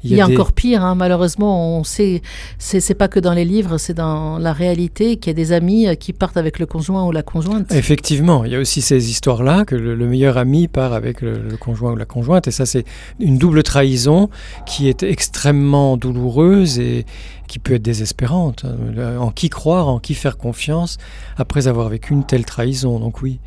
Il 0.03 0.11
y 0.11 0.21
a, 0.21 0.27
des- 0.27 0.33
encore 0.33 0.53
pire, 0.53 0.83
hein, 0.83 0.95
malheureusement, 0.95 1.77
on 1.79 1.83
sait, 1.83 2.21
c'est 2.57 2.93
pas 2.93 3.07
que 3.07 3.19
dans 3.19 3.33
les 3.33 3.45
livres, 3.45 3.77
c'est 3.77 3.93
dans 3.93 4.37
la 4.37 4.53
réalité 4.53 5.17
qu'il 5.17 5.31
y 5.31 5.31
a 5.31 5.33
des 5.33 5.51
amis 5.51 5.87
qui 5.97 6.13
partent 6.13 6.37
avec 6.37 6.59
le 6.59 6.65
conjoint 6.65 7.05
ou 7.05 7.11
la 7.11 7.23
conjointe. 7.23 7.71
Effectivement, 7.73 8.45
il 8.45 8.51
y 8.51 8.55
a 8.55 8.58
aussi 8.59 8.81
ces 8.81 9.09
histoires-là 9.09 9.65
que 9.65 9.75
le, 9.75 9.95
le 9.95 10.07
meilleur 10.07 10.37
ami 10.37 10.67
part 10.67 10.93
avec 10.93 11.21
le, 11.21 11.33
le 11.41 11.57
conjoint 11.57 11.91
ou 11.93 11.95
la 11.95 12.05
conjointe, 12.05 12.47
et 12.47 12.51
ça 12.51 12.65
c'est 12.65 12.85
une 13.19 13.37
double 13.37 13.63
trahison 13.63 14.29
qui 14.65 14.87
est 14.87 15.03
extrêmement 15.03 15.97
douloureuse 15.97 16.79
et 16.79 17.05
qui 17.47 17.59
peut 17.59 17.75
être 17.75 17.81
désespérante. 17.81 18.65
hein. 18.65 19.17
En 19.19 19.31
qui 19.31 19.49
croire, 19.49 19.87
en 19.87 19.99
qui 19.99 20.13
faire 20.13 20.37
confiance 20.37 20.97
après 21.37 21.67
avoir 21.67 21.89
vécu 21.89 22.13
une 22.13 22.25
telle 22.25 22.45
trahison? 22.45 22.99
Donc 22.99 23.21
oui. 23.21 23.39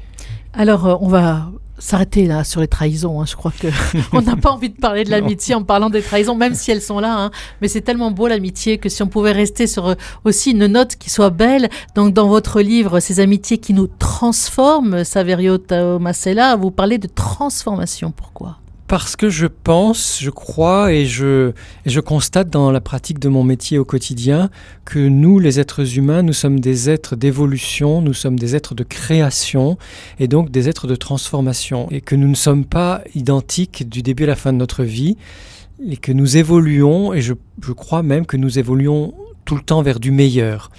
Alors, 0.54 0.86
euh, 0.86 0.96
on 1.00 1.08
va 1.08 1.50
s'arrêter 1.78 2.26
là 2.26 2.44
sur 2.44 2.60
les 2.60 2.68
trahisons. 2.68 3.20
hein. 3.20 3.24
Je 3.26 3.34
crois 3.36 3.52
que 3.58 3.68
on 4.12 4.22
n'a 4.22 4.36
pas 4.36 4.50
envie 4.50 4.70
de 4.70 4.76
parler 4.76 5.04
de 5.04 5.10
l'amitié 5.10 5.54
en 5.54 5.62
parlant 5.64 5.90
des 5.90 6.02
trahisons, 6.02 6.34
même 6.36 6.54
si 6.54 6.70
elles 6.70 6.82
sont 6.82 7.00
là. 7.00 7.16
hein. 7.24 7.30
Mais 7.60 7.68
c'est 7.68 7.80
tellement 7.80 8.10
beau 8.10 8.28
l'amitié 8.28 8.78
que 8.78 8.88
si 8.88 9.02
on 9.02 9.08
pouvait 9.08 9.32
rester 9.32 9.66
sur 9.66 9.88
euh, 9.88 9.94
aussi 10.24 10.52
une 10.52 10.66
note 10.66 10.96
qui 10.96 11.10
soit 11.10 11.30
belle. 11.30 11.68
Donc, 11.94 12.14
dans 12.14 12.28
votre 12.28 12.60
livre, 12.60 13.00
ces 13.00 13.20
amitiés 13.20 13.58
qui 13.58 13.74
nous 13.74 13.86
transforment, 13.86 15.04
Saverio 15.04 15.58
Masella, 16.00 16.56
vous 16.56 16.70
parlez 16.70 16.98
de 16.98 17.08
transformation. 17.08 18.12
Pourquoi? 18.16 18.58
Parce 18.92 19.16
que 19.16 19.30
je 19.30 19.46
pense, 19.46 20.18
je 20.20 20.28
crois 20.28 20.92
et 20.92 21.06
je, 21.06 21.52
je 21.86 21.98
constate 21.98 22.50
dans 22.50 22.70
la 22.70 22.82
pratique 22.82 23.18
de 23.18 23.30
mon 23.30 23.42
métier 23.42 23.78
au 23.78 23.86
quotidien 23.86 24.50
que 24.84 24.98
nous, 24.98 25.38
les 25.38 25.58
êtres 25.58 25.96
humains, 25.96 26.20
nous 26.20 26.34
sommes 26.34 26.60
des 26.60 26.90
êtres 26.90 27.16
d'évolution, 27.16 28.02
nous 28.02 28.12
sommes 28.12 28.38
des 28.38 28.54
êtres 28.54 28.74
de 28.74 28.84
création 28.84 29.78
et 30.18 30.28
donc 30.28 30.50
des 30.50 30.68
êtres 30.68 30.86
de 30.86 30.94
transformation 30.94 31.88
et 31.90 32.02
que 32.02 32.14
nous 32.14 32.28
ne 32.28 32.34
sommes 32.34 32.66
pas 32.66 33.00
identiques 33.14 33.88
du 33.88 34.02
début 34.02 34.24
à 34.24 34.26
la 34.26 34.36
fin 34.36 34.52
de 34.52 34.58
notre 34.58 34.84
vie 34.84 35.16
et 35.88 35.96
que 35.96 36.12
nous 36.12 36.36
évoluons 36.36 37.14
et 37.14 37.22
je, 37.22 37.32
je 37.62 37.72
crois 37.72 38.02
même 38.02 38.26
que 38.26 38.36
nous 38.36 38.58
évoluons 38.58 39.14
tout 39.46 39.56
le 39.56 39.62
temps 39.62 39.80
vers 39.80 40.00
du 40.00 40.10
meilleur. 40.10 40.70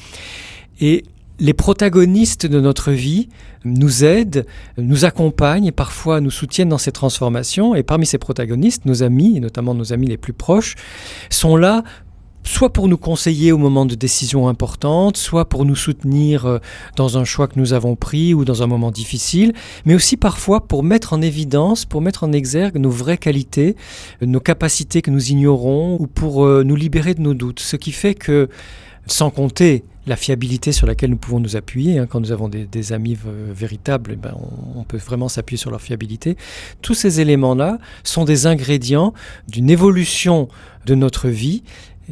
Et 0.79 1.03
les 1.39 1.53
protagonistes 1.53 2.45
de 2.45 2.59
notre 2.59 2.91
vie 2.91 3.29
nous 3.65 4.03
aident, 4.03 4.45
nous 4.77 5.05
accompagnent 5.05 5.65
et 5.65 5.71
parfois 5.71 6.21
nous 6.21 6.31
soutiennent 6.31 6.69
dans 6.69 6.77
ces 6.77 6.91
transformations. 6.91 7.75
Et 7.75 7.83
parmi 7.83 8.05
ces 8.05 8.17
protagonistes, 8.17 8.85
nos 8.85 9.03
amis, 9.03 9.37
et 9.37 9.39
notamment 9.39 9.73
nos 9.73 9.93
amis 9.93 10.07
les 10.07 10.17
plus 10.17 10.33
proches, 10.33 10.75
sont 11.29 11.55
là 11.55 11.83
soit 12.45 12.71
pour 12.71 12.87
nous 12.87 12.97
conseiller 12.97 13.51
au 13.51 13.57
moment 13.57 13.85
de 13.85 13.95
décisions 13.95 14.47
importantes, 14.47 15.17
soit 15.17 15.47
pour 15.47 15.65
nous 15.65 15.75
soutenir 15.75 16.45
euh, 16.45 16.59
dans 16.95 17.17
un 17.17 17.23
choix 17.23 17.47
que 17.47 17.59
nous 17.59 17.73
avons 17.73 17.95
pris 17.95 18.33
ou 18.33 18.45
dans 18.45 18.63
un 18.63 18.67
moment 18.67 18.91
difficile, 18.91 19.53
mais 19.85 19.95
aussi 19.95 20.17
parfois 20.17 20.67
pour 20.67 20.83
mettre 20.83 21.13
en 21.13 21.21
évidence, 21.21 21.85
pour 21.85 22.01
mettre 22.01 22.23
en 22.23 22.31
exergue 22.31 22.77
nos 22.77 22.89
vraies 22.89 23.17
qualités, 23.17 23.75
euh, 24.21 24.25
nos 24.25 24.39
capacités 24.39 25.01
que 25.01 25.11
nous 25.11 25.31
ignorons, 25.31 25.97
ou 25.99 26.07
pour 26.07 26.45
euh, 26.45 26.63
nous 26.63 26.75
libérer 26.75 27.13
de 27.13 27.21
nos 27.21 27.33
doutes. 27.33 27.59
Ce 27.59 27.75
qui 27.75 27.91
fait 27.91 28.13
que, 28.13 28.49
sans 29.07 29.29
compter 29.29 29.83
la 30.05 30.15
fiabilité 30.15 30.71
sur 30.71 30.85
laquelle 30.85 31.11
nous 31.11 31.17
pouvons 31.17 31.39
nous 31.39 31.55
appuyer, 31.55 31.97
hein, 31.97 32.07
quand 32.09 32.19
nous 32.19 32.31
avons 32.31 32.49
des, 32.49 32.93
amis 32.93 33.17
euh, 33.25 33.51
véritables, 33.53 34.11
eh 34.13 34.15
ben, 34.17 34.35
on, 34.35 34.79
on 34.79 34.83
peut 34.83 34.97
vraiment 34.97 35.29
s'appuyer 35.29 35.57
sur 35.57 35.71
leur 35.71 35.81
fiabilité. 35.81 36.35
Tous 36.81 36.93
ces 36.93 37.21
éléments-là 37.21 37.77
sont 38.03 38.25
des 38.25 38.45
ingrédients 38.45 39.13
d'une 39.47 39.69
évolution 39.69 40.49
de 40.85 40.95
notre 40.95 41.29
vie. 41.29 41.63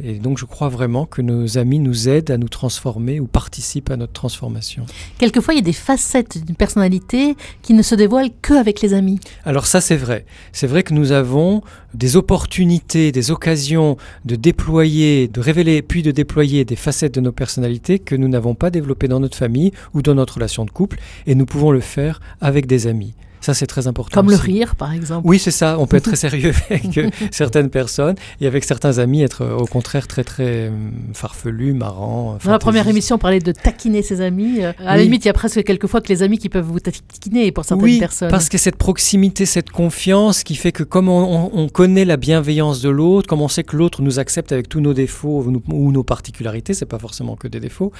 Et 0.02 0.14
donc 0.14 0.38
je 0.38 0.44
crois 0.44 0.68
vraiment 0.68 1.04
que 1.04 1.20
nos 1.20 1.58
amis 1.58 1.78
nous 1.78 2.08
aident 2.08 2.30
à 2.30 2.38
nous 2.38 2.48
transformer 2.48 3.20
ou 3.20 3.26
participent 3.26 3.90
à 3.90 3.96
notre 3.96 4.12
transformation. 4.12 4.86
Quelquefois, 5.18 5.54
il 5.54 5.58
y 5.58 5.60
a 5.60 5.64
des 5.64 5.72
facettes 5.72 6.44
d'une 6.44 6.56
personnalité 6.56 7.36
qui 7.62 7.74
ne 7.74 7.82
se 7.82 7.94
dévoilent 7.94 8.30
qu'avec 8.40 8.80
les 8.80 8.94
amis. 8.94 9.20
Alors 9.44 9.66
ça 9.66 9.80
c'est 9.80 9.96
vrai. 9.96 10.24
C'est 10.52 10.66
vrai 10.66 10.82
que 10.82 10.94
nous 10.94 11.12
avons 11.12 11.62
des 11.94 12.16
opportunités, 12.16 13.12
des 13.12 13.30
occasions 13.30 13.96
de 14.24 14.36
déployer, 14.36 15.28
de 15.28 15.40
révéler 15.40 15.82
puis 15.82 16.02
de 16.02 16.10
déployer 16.10 16.64
des 16.64 16.76
facettes 16.76 17.14
de 17.14 17.20
nos 17.20 17.32
personnalités 17.32 17.98
que 17.98 18.14
nous 18.14 18.28
n'avons 18.28 18.54
pas 18.54 18.70
développées 18.70 19.08
dans 19.08 19.20
notre 19.20 19.36
famille 19.36 19.72
ou 19.94 20.02
dans 20.02 20.14
notre 20.14 20.34
relation 20.34 20.64
de 20.64 20.70
couple 20.70 20.98
et 21.26 21.34
nous 21.34 21.46
pouvons 21.46 21.70
le 21.70 21.80
faire 21.80 22.20
avec 22.40 22.66
des 22.66 22.86
amis. 22.86 23.14
Ça, 23.42 23.52
c'est 23.54 23.66
très 23.66 23.86
important. 23.86 24.14
Comme 24.18 24.30
le 24.30 24.36
rire, 24.36 24.74
par 24.76 24.92
exemple. 24.94 25.26
Oui, 25.28 25.38
c'est 25.38 25.50
ça. 25.50 25.78
On 25.78 25.86
peut 25.86 25.98
être 25.98 26.04
très 26.04 26.16
sérieux 26.28 26.54
avec 26.70 26.96
euh, 26.96 27.10
certaines 27.30 27.68
personnes 27.68 28.14
et 28.40 28.46
avec 28.46 28.64
certains 28.64 28.98
amis 28.98 29.22
être 29.22 29.42
euh, 29.42 29.56
au 29.56 29.66
contraire 29.66 30.06
très 30.08 30.24
très 30.24 30.68
euh, 30.68 30.70
farfelu, 31.12 31.74
marrant. 31.74 32.38
Dans 32.44 32.50
la 32.52 32.58
première 32.58 32.88
émission, 32.88 33.16
on 33.16 33.18
parlait 33.18 33.40
de 33.40 33.52
taquiner 33.52 34.02
ses 34.02 34.20
amis. 34.20 34.62
À 34.64 34.74
la 34.96 35.02
limite, 35.02 35.24
il 35.24 35.28
y 35.28 35.30
a 35.30 35.34
presque 35.34 35.62
quelquefois 35.64 36.00
que 36.00 36.08
les 36.08 36.22
amis 36.22 36.38
qui 36.38 36.48
peuvent 36.48 36.64
vous 36.64 36.80
taquiner 36.80 37.52
pour 37.52 37.64
certaines 37.64 37.84
oui, 37.84 37.98
personnes. 37.98 38.30
parce 38.30 38.48
que 38.48 38.56
cette 38.58 38.76
proximité, 38.76 39.44
cette 39.44 39.70
confiance 39.70 40.44
qui 40.44 40.54
fait 40.54 40.72
que 40.72 40.84
comme 40.84 41.08
on, 41.08 41.46
on- 41.46 41.50
on 41.52 41.68
connaît 41.68 42.04
la 42.04 42.16
bienveillance 42.16 42.80
de 42.80 42.88
l'autre, 42.88 43.28
comme 43.28 43.42
on 43.42 43.48
sait 43.48 43.64
que 43.64 43.76
l'autre 43.76 44.02
nous 44.02 44.18
accepte 44.18 44.52
avec 44.52 44.68
tous 44.68 44.80
nos 44.80 44.94
défauts 44.94 45.42
ou 45.44 45.50
nos, 45.50 45.62
ou 45.72 45.90
nos 45.92 46.04
particularités, 46.04 46.74
c'est 46.74 46.86
pas 46.86 46.98
forcément 46.98 47.34
que 47.36 47.48
des 47.48 47.60
défauts, 47.60 47.92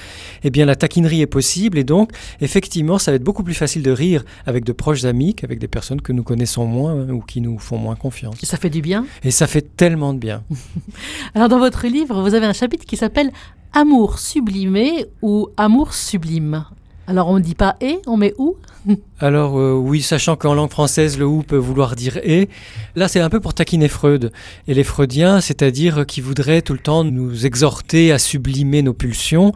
eh 0.43 0.49
bien 0.49 0.65
la 0.65 0.75
taquinerie 0.75 1.21
est 1.21 1.27
possible 1.27 1.77
et 1.77 1.83
donc 1.83 2.11
effectivement 2.41 2.97
ça 2.97 3.11
va 3.11 3.15
être 3.15 3.23
beaucoup 3.23 3.43
plus 3.43 3.53
facile 3.53 3.83
de 3.83 3.91
rire 3.91 4.23
avec 4.45 4.63
de 4.63 4.71
proches 4.71 5.03
amis 5.03 5.32
qu'avec 5.33 5.59
des 5.59 5.67
personnes 5.67 6.01
que 6.01 6.11
nous 6.11 6.23
connaissons 6.23 6.65
moins 6.65 6.93
hein, 6.93 7.09
ou 7.09 7.21
qui 7.21 7.41
nous 7.41 7.59
font 7.59 7.77
moins 7.77 7.95
confiance. 7.95 8.35
Ça 8.43 8.57
fait 8.57 8.69
du 8.69 8.81
bien. 8.81 9.05
Et 9.23 9.31
ça 9.31 9.47
fait 9.47 9.75
tellement 9.75 10.13
de 10.13 10.19
bien. 10.19 10.43
Alors, 11.35 11.49
dans 11.49 11.59
votre 11.59 11.87
livre, 11.87 12.21
vous 12.21 12.33
avez 12.33 12.45
un 12.45 12.53
chapitre 12.53 12.85
qui 12.85 12.97
s'appelle 12.97 13.31
Amour 13.73 14.19
sublimé 14.19 15.07
ou 15.21 15.49
Amour 15.57 15.93
sublime. 15.93 16.65
Alors, 17.07 17.27
on 17.27 17.35
ne 17.35 17.43
dit 17.43 17.55
pas 17.55 17.75
et, 17.81 17.99
on 18.07 18.17
met 18.17 18.33
où 18.37 18.55
Alors 19.23 19.57
euh, 19.57 19.71
oui, 19.71 20.01
sachant 20.01 20.35
qu'en 20.35 20.53
langue 20.53 20.69
française, 20.69 21.17
le 21.17 21.25
ou 21.25 21.43
peut 21.43 21.55
vouloir 21.55 21.95
dire 21.95 22.17
et, 22.17 22.49
là 22.97 23.07
c'est 23.07 23.21
un 23.21 23.29
peu 23.29 23.39
pour 23.39 23.53
taquiner 23.53 23.87
Freud. 23.87 24.33
Et 24.67 24.73
les 24.73 24.83
Freudiens, 24.83 25.39
c'est-à-dire 25.39 26.05
qui 26.05 26.19
voudraient 26.19 26.61
tout 26.61 26.73
le 26.73 26.79
temps 26.79 27.05
nous 27.05 27.45
exhorter 27.45 28.11
à 28.11 28.19
sublimer 28.19 28.81
nos 28.81 28.91
pulsions, 28.91 29.53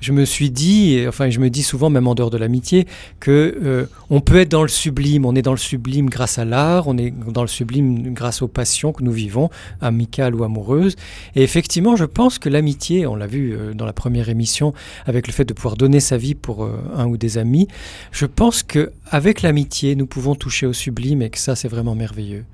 je 0.00 0.12
me 0.12 0.24
suis 0.24 0.52
dit, 0.52 0.94
et, 0.94 1.08
enfin 1.08 1.30
je 1.30 1.40
me 1.40 1.50
dis 1.50 1.64
souvent, 1.64 1.90
même 1.90 2.06
en 2.06 2.14
dehors 2.14 2.30
de 2.30 2.38
l'amitié, 2.38 2.86
que 3.18 3.58
euh, 3.60 3.86
on 4.08 4.20
peut 4.20 4.38
être 4.38 4.50
dans 4.50 4.62
le 4.62 4.68
sublime, 4.68 5.26
on 5.26 5.34
est 5.34 5.42
dans 5.42 5.50
le 5.50 5.58
sublime 5.58 6.08
grâce 6.08 6.38
à 6.38 6.44
l'art, 6.44 6.86
on 6.86 6.96
est 6.96 7.10
dans 7.10 7.42
le 7.42 7.48
sublime 7.48 8.14
grâce 8.14 8.40
aux 8.40 8.46
passions 8.46 8.92
que 8.92 9.02
nous 9.02 9.10
vivons, 9.10 9.50
amicales 9.80 10.36
ou 10.36 10.44
amoureuses. 10.44 10.94
Et 11.34 11.42
effectivement, 11.42 11.96
je 11.96 12.04
pense 12.04 12.38
que 12.38 12.48
l'amitié, 12.48 13.04
on 13.08 13.16
l'a 13.16 13.26
vu 13.26 13.52
euh, 13.52 13.74
dans 13.74 13.84
la 13.84 13.92
première 13.92 14.28
émission, 14.28 14.74
avec 15.06 15.26
le 15.26 15.32
fait 15.32 15.44
de 15.44 15.54
pouvoir 15.54 15.76
donner 15.76 15.98
sa 15.98 16.16
vie 16.16 16.36
pour 16.36 16.68
un 16.94 17.06
ou 17.06 17.16
des 17.16 17.36
amis, 17.36 17.66
je 18.12 18.26
pense 18.26 18.62
que 18.62 18.92
avec 19.10 19.42
l'amitié, 19.42 19.94
nous 19.94 20.06
pouvons 20.06 20.34
toucher 20.34 20.66
au 20.66 20.72
sublime 20.72 21.22
et 21.22 21.30
que 21.30 21.38
ça, 21.38 21.56
c'est 21.56 21.68
vraiment 21.68 21.94
merveilleux. 21.94 22.44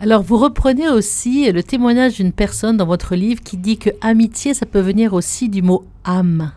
Alors, 0.00 0.22
vous 0.22 0.38
reprenez 0.38 0.88
aussi 0.88 1.50
le 1.50 1.62
témoignage 1.62 2.16
d'une 2.16 2.32
personne 2.32 2.76
dans 2.76 2.86
votre 2.86 3.14
livre 3.14 3.42
qui 3.42 3.56
dit 3.56 3.78
que 3.78 3.90
amitié, 4.00 4.52
ça 4.52 4.66
peut 4.66 4.80
venir 4.80 5.14
aussi 5.14 5.48
du 5.48 5.62
mot 5.62 5.84
âme. 6.04 6.52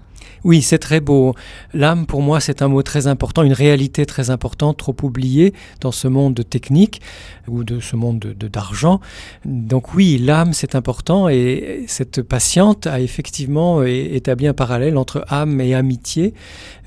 Oui, 0.48 0.62
c'est 0.62 0.78
très 0.78 1.02
beau. 1.02 1.36
L'âme, 1.74 2.06
pour 2.06 2.22
moi, 2.22 2.40
c'est 2.40 2.62
un 2.62 2.70
mot 2.70 2.82
très 2.82 3.08
important, 3.08 3.44
une 3.44 3.52
réalité 3.52 4.06
très 4.06 4.30
importante, 4.30 4.78
trop 4.78 4.96
oubliée 5.04 5.54
dans 5.82 5.92
ce 5.92 6.08
monde 6.08 6.36
de 6.36 6.42
technique 6.42 7.02
ou 7.50 7.66
de 7.66 7.82
ce 7.82 7.98
monde 7.98 8.20
de- 8.20 8.32
de- 8.32 8.48
d'argent. 8.48 9.02
Donc 9.44 9.94
oui, 9.94 10.18
l'âme, 10.18 10.54
c'est 10.54 10.74
important 10.74 11.28
et 11.28 11.84
cette 11.88 12.22
patiente 12.22 12.88
a 12.88 13.02
effectivement 13.02 13.84
établi 13.84 14.48
un 14.48 14.54
parallèle 14.54 14.98
entre 14.98 15.26
âme 15.28 15.60
et 15.60 15.76
amitié. 15.76 16.34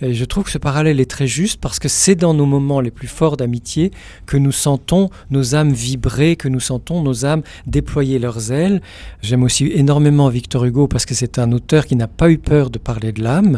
Et 0.00 0.14
je 0.14 0.24
trouve 0.24 0.44
que 0.44 0.50
ce 0.50 0.56
parallèle 0.58 0.98
est 0.98 1.10
très 1.10 1.26
juste 1.26 1.60
parce 1.60 1.78
que 1.78 1.88
c'est 1.88 2.14
dans 2.14 2.32
nos 2.32 2.46
moments 2.46 2.80
les 2.80 2.90
plus 2.90 3.08
forts 3.08 3.36
d'amitié 3.36 3.90
que 4.24 4.38
nous 4.38 4.52
sentons 4.52 5.10
nos 5.30 5.54
âmes 5.54 5.72
vibrer, 5.74 6.36
que 6.36 6.48
nous 6.48 6.60
sentons 6.60 7.02
nos 7.02 7.26
âmes 7.26 7.42
déployer 7.66 8.18
leurs 8.18 8.52
ailes. 8.52 8.80
J'aime 9.20 9.42
aussi 9.42 9.66
énormément 9.74 10.30
Victor 10.30 10.64
Hugo 10.64 10.88
parce 10.88 11.04
que 11.04 11.12
c'est 11.14 11.38
un 11.38 11.52
auteur 11.52 11.84
qui 11.84 11.94
n'a 11.94 12.08
pas 12.08 12.30
eu 12.30 12.38
peur 12.38 12.70
de 12.70 12.78
parler 12.78 13.12
de 13.12 13.22
l'âme 13.22 13.48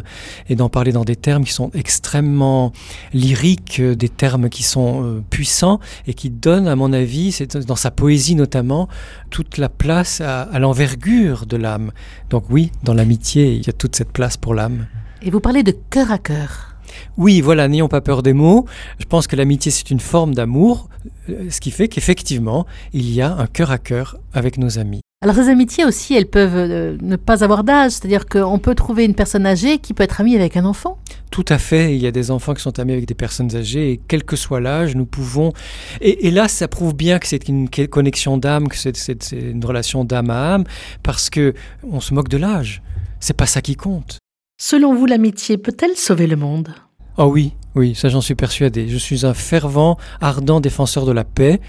et 0.49 0.57
d'en 0.57 0.69
parler 0.69 0.93
dans 0.93 1.05
des 1.05 1.17
termes 1.17 1.45
qui 1.45 1.53
sont 1.53 1.71
extrêmement 1.75 2.73
lyriques, 3.13 3.81
euh, 3.81 3.95
des 3.95 4.09
termes 4.09 4.49
qui 4.49 4.63
sont 4.63 5.05
euh, 5.05 5.23
puissants 5.29 5.81
et 6.07 6.15
qui 6.15 6.31
donnent, 6.31 6.69
à 6.69 6.77
mon 6.77 6.93
avis, 6.93 7.33
c'est 7.33 7.57
dans 7.57 7.77
sa 7.77 7.91
poésie 7.91 8.35
notamment, 8.35 8.89
toute 9.31 9.59
la 9.59 9.69
place 9.69 10.21
à, 10.21 10.43
à 10.43 10.59
l'envergure 10.59 11.47
de 11.47 11.57
l'âme. 11.57 11.93
Donc 12.31 12.45
oui, 12.51 12.71
dans 12.83 12.95
l'amitié, 12.95 13.53
il 13.55 13.67
y 13.67 13.71
a 13.71 13.73
toute 13.73 13.97
cette 13.97 14.13
place 14.13 14.37
pour 14.37 14.55
l'âme. 14.55 14.87
Et 15.23 15.31
vous 15.31 15.41
parlez 15.41 15.63
de 15.63 15.75
cœur 15.91 16.11
à 16.11 16.19
cœur. 16.19 16.77
Oui, 17.17 17.41
voilà, 17.41 17.69
n'ayons 17.69 17.89
pas 17.89 18.01
peur 18.01 18.23
des 18.23 18.33
mots. 18.33 18.67
Je 18.99 19.05
pense 19.05 19.27
que 19.27 19.37
l'amitié, 19.37 19.71
c'est 19.71 19.91
une 19.91 20.01
forme 20.01 20.35
d'amour, 20.35 20.89
euh, 21.29 21.51
ce 21.51 21.61
qui 21.61 21.71
fait 21.71 21.89
qu'effectivement, 21.89 22.67
il 22.93 23.11
y 23.11 23.21
a 23.21 23.35
un 23.35 23.47
cœur 23.47 23.71
à 23.71 23.79
cœur 23.79 24.17
avec 24.33 24.59
nos 24.59 24.79
amis. 24.79 25.03
Alors 25.23 25.37
ces 25.37 25.49
amitiés 25.49 25.85
aussi, 25.85 26.15
elles 26.15 26.27
peuvent 26.27 26.57
euh, 26.57 26.99
ne 27.01 27.15
pas 27.15 27.45
avoir 27.45 27.63
d'âge, 27.63 27.93
c'est-à-dire 27.93 28.27
qu'on 28.27 28.59
peut 28.59 28.75
trouver 28.75 29.05
une 29.05 29.15
personne 29.15 29.47
âgée 29.47 29.79
qui 29.79 29.95
peut 29.95 30.03
être 30.03 30.21
amie 30.21 30.35
avec 30.35 30.57
un 30.57 30.65
enfant. 30.65 30.99
Tout 31.31 31.45
à 31.49 31.59
fait, 31.59 31.95
il 31.95 32.03
y 32.03 32.09
a 32.09 32.11
des 32.11 32.33
enfants 32.33 32.55
qui 32.55 32.61
sont 32.61 32.77
amis 32.81 32.93
avec 32.93 33.07
des 33.07 33.15
personnes 33.15 33.55
âgées 33.55 33.93
et 33.93 34.01
quel 34.09 34.25
que 34.25 34.35
soit 34.35 34.61
l'âge, 34.61 34.97
nous 34.97 35.07
pouvons... 35.07 35.53
Et, 36.01 36.33
là, 36.33 36.49
ça 36.49 36.67
prouve 36.67 36.97
bien 36.97 37.21
que 37.21 37.29
c'est 37.29 37.49
une 37.49 37.69
connexion 37.69 38.37
d'âme, 38.37 38.67
que 38.67 38.77
c'est 38.77 39.31
une 39.31 39.65
relation 39.65 40.05
d'âme 40.05 40.31
à 40.31 40.55
âme, 40.55 40.65
parce 41.05 41.31
que 41.31 41.55
on 41.89 42.01
se 42.01 42.13
moque 42.15 42.29
de 42.29 42.39
l'âge. 42.39 42.83
C'est 43.21 43.37
pas 43.37 43.47
ça 43.47 43.61
qui 43.61 43.77
compte. 43.77 44.19
Selon 44.61 44.93
vous, 44.93 45.07
l'amitié 45.07 45.57
peut-elle 45.57 45.97
sauver 45.97 46.27
le 46.27 46.37
monde? 46.37 46.75
Oh 47.17 47.27
oui, 47.27 47.53
oui, 47.75 47.95
ça 47.95 48.09
j'en 48.09 48.21
suis 48.21 48.35
persuadé. 48.35 48.89
Je 48.89 48.97
suis 48.99 49.25
un 49.25 49.35
fervent, 49.35 49.97
ardent 50.21 50.61
défenseur 50.61 51.07
de 51.07 51.13
la 51.13 51.25
paix. 51.25 51.61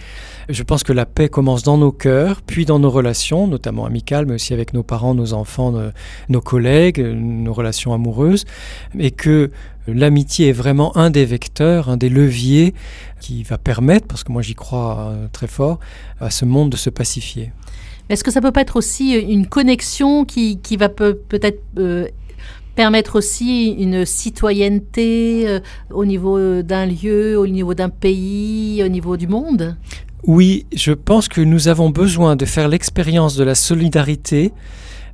Je 0.50 0.63
pense 0.63 0.83
que 0.83 0.91
la 0.91 1.05
paix 1.05 1.29
commence 1.29 1.63
dans 1.63 1.77
nos 1.77 1.93
cœurs, 1.93 2.41
puis 2.41 2.65
dans 2.65 2.77
nos 2.79 2.89
relations, 2.89 3.48
notamment 3.48 3.86
amicales, 3.86 4.25
mais 4.25 4.33
aussi 4.33 4.53
avec 4.53 4.74
nos 4.74 4.83
parents, 4.83 5.13
nos 5.13 5.33
enfants, 5.33 5.74
nos, 6.27 6.41
collègues, 6.41 7.00
nos 7.00 7.53
relations 7.53 7.93
amoureuses, 7.93 8.43
et 9.00 9.12
que 9.12 9.51
l'amitié 9.88 10.50
est 10.50 10.53
vraiment 10.53 10.95
un 10.98 11.10
des 11.10 11.24
vecteurs, 11.24 11.89
un 11.89 11.95
des 11.95 12.10
leviers 12.10 12.74
qui 13.22 13.43
va 13.43 13.57
permettre, 13.57 14.05
parce 14.07 14.25
que 14.25 14.33
moi 14.33 14.41
j'y 14.41 14.55
crois 14.55 15.12
euh, 15.12 15.27
très 15.31 15.48
fort, 15.48 15.79
à 16.19 16.29
ce 16.29 16.43
monde 16.43 16.69
de 16.69 16.77
se 16.77 16.89
pacifier. 16.89 17.51
Est-ce 18.10 18.25
que 18.25 18.31
ça 18.31 18.41
peut 18.41 18.51
pas 18.51 18.62
être 18.62 18.75
aussi 18.75 19.13
une 19.13 19.48
connexion 19.48 20.25
qui, 20.25 20.60
va 20.77 20.89
peut-être 20.89 21.62
euh, 21.77 22.07
permettre 22.75 23.17
aussi 23.17 23.71
une 23.71 24.05
citoyenneté 24.05 25.47
euh, 25.47 25.59
au 25.91 26.05
niveau 26.05 26.61
d'un 26.61 26.85
lieu, 26.85 27.37
au 27.37 27.47
niveau 27.47 27.73
d'un 27.73 27.89
pays, 27.89 28.83
au 28.83 28.87
niveau 28.87 29.17
du 29.17 29.27
monde. 29.27 29.75
Oui, 30.25 30.65
je 30.73 30.93
pense 30.93 31.27
que 31.27 31.41
nous 31.41 31.67
avons 31.67 31.89
besoin 31.89 32.35
de 32.35 32.45
faire 32.45 32.69
l'expérience 32.69 33.35
de 33.35 33.43
la 33.43 33.55
solidarité 33.55 34.53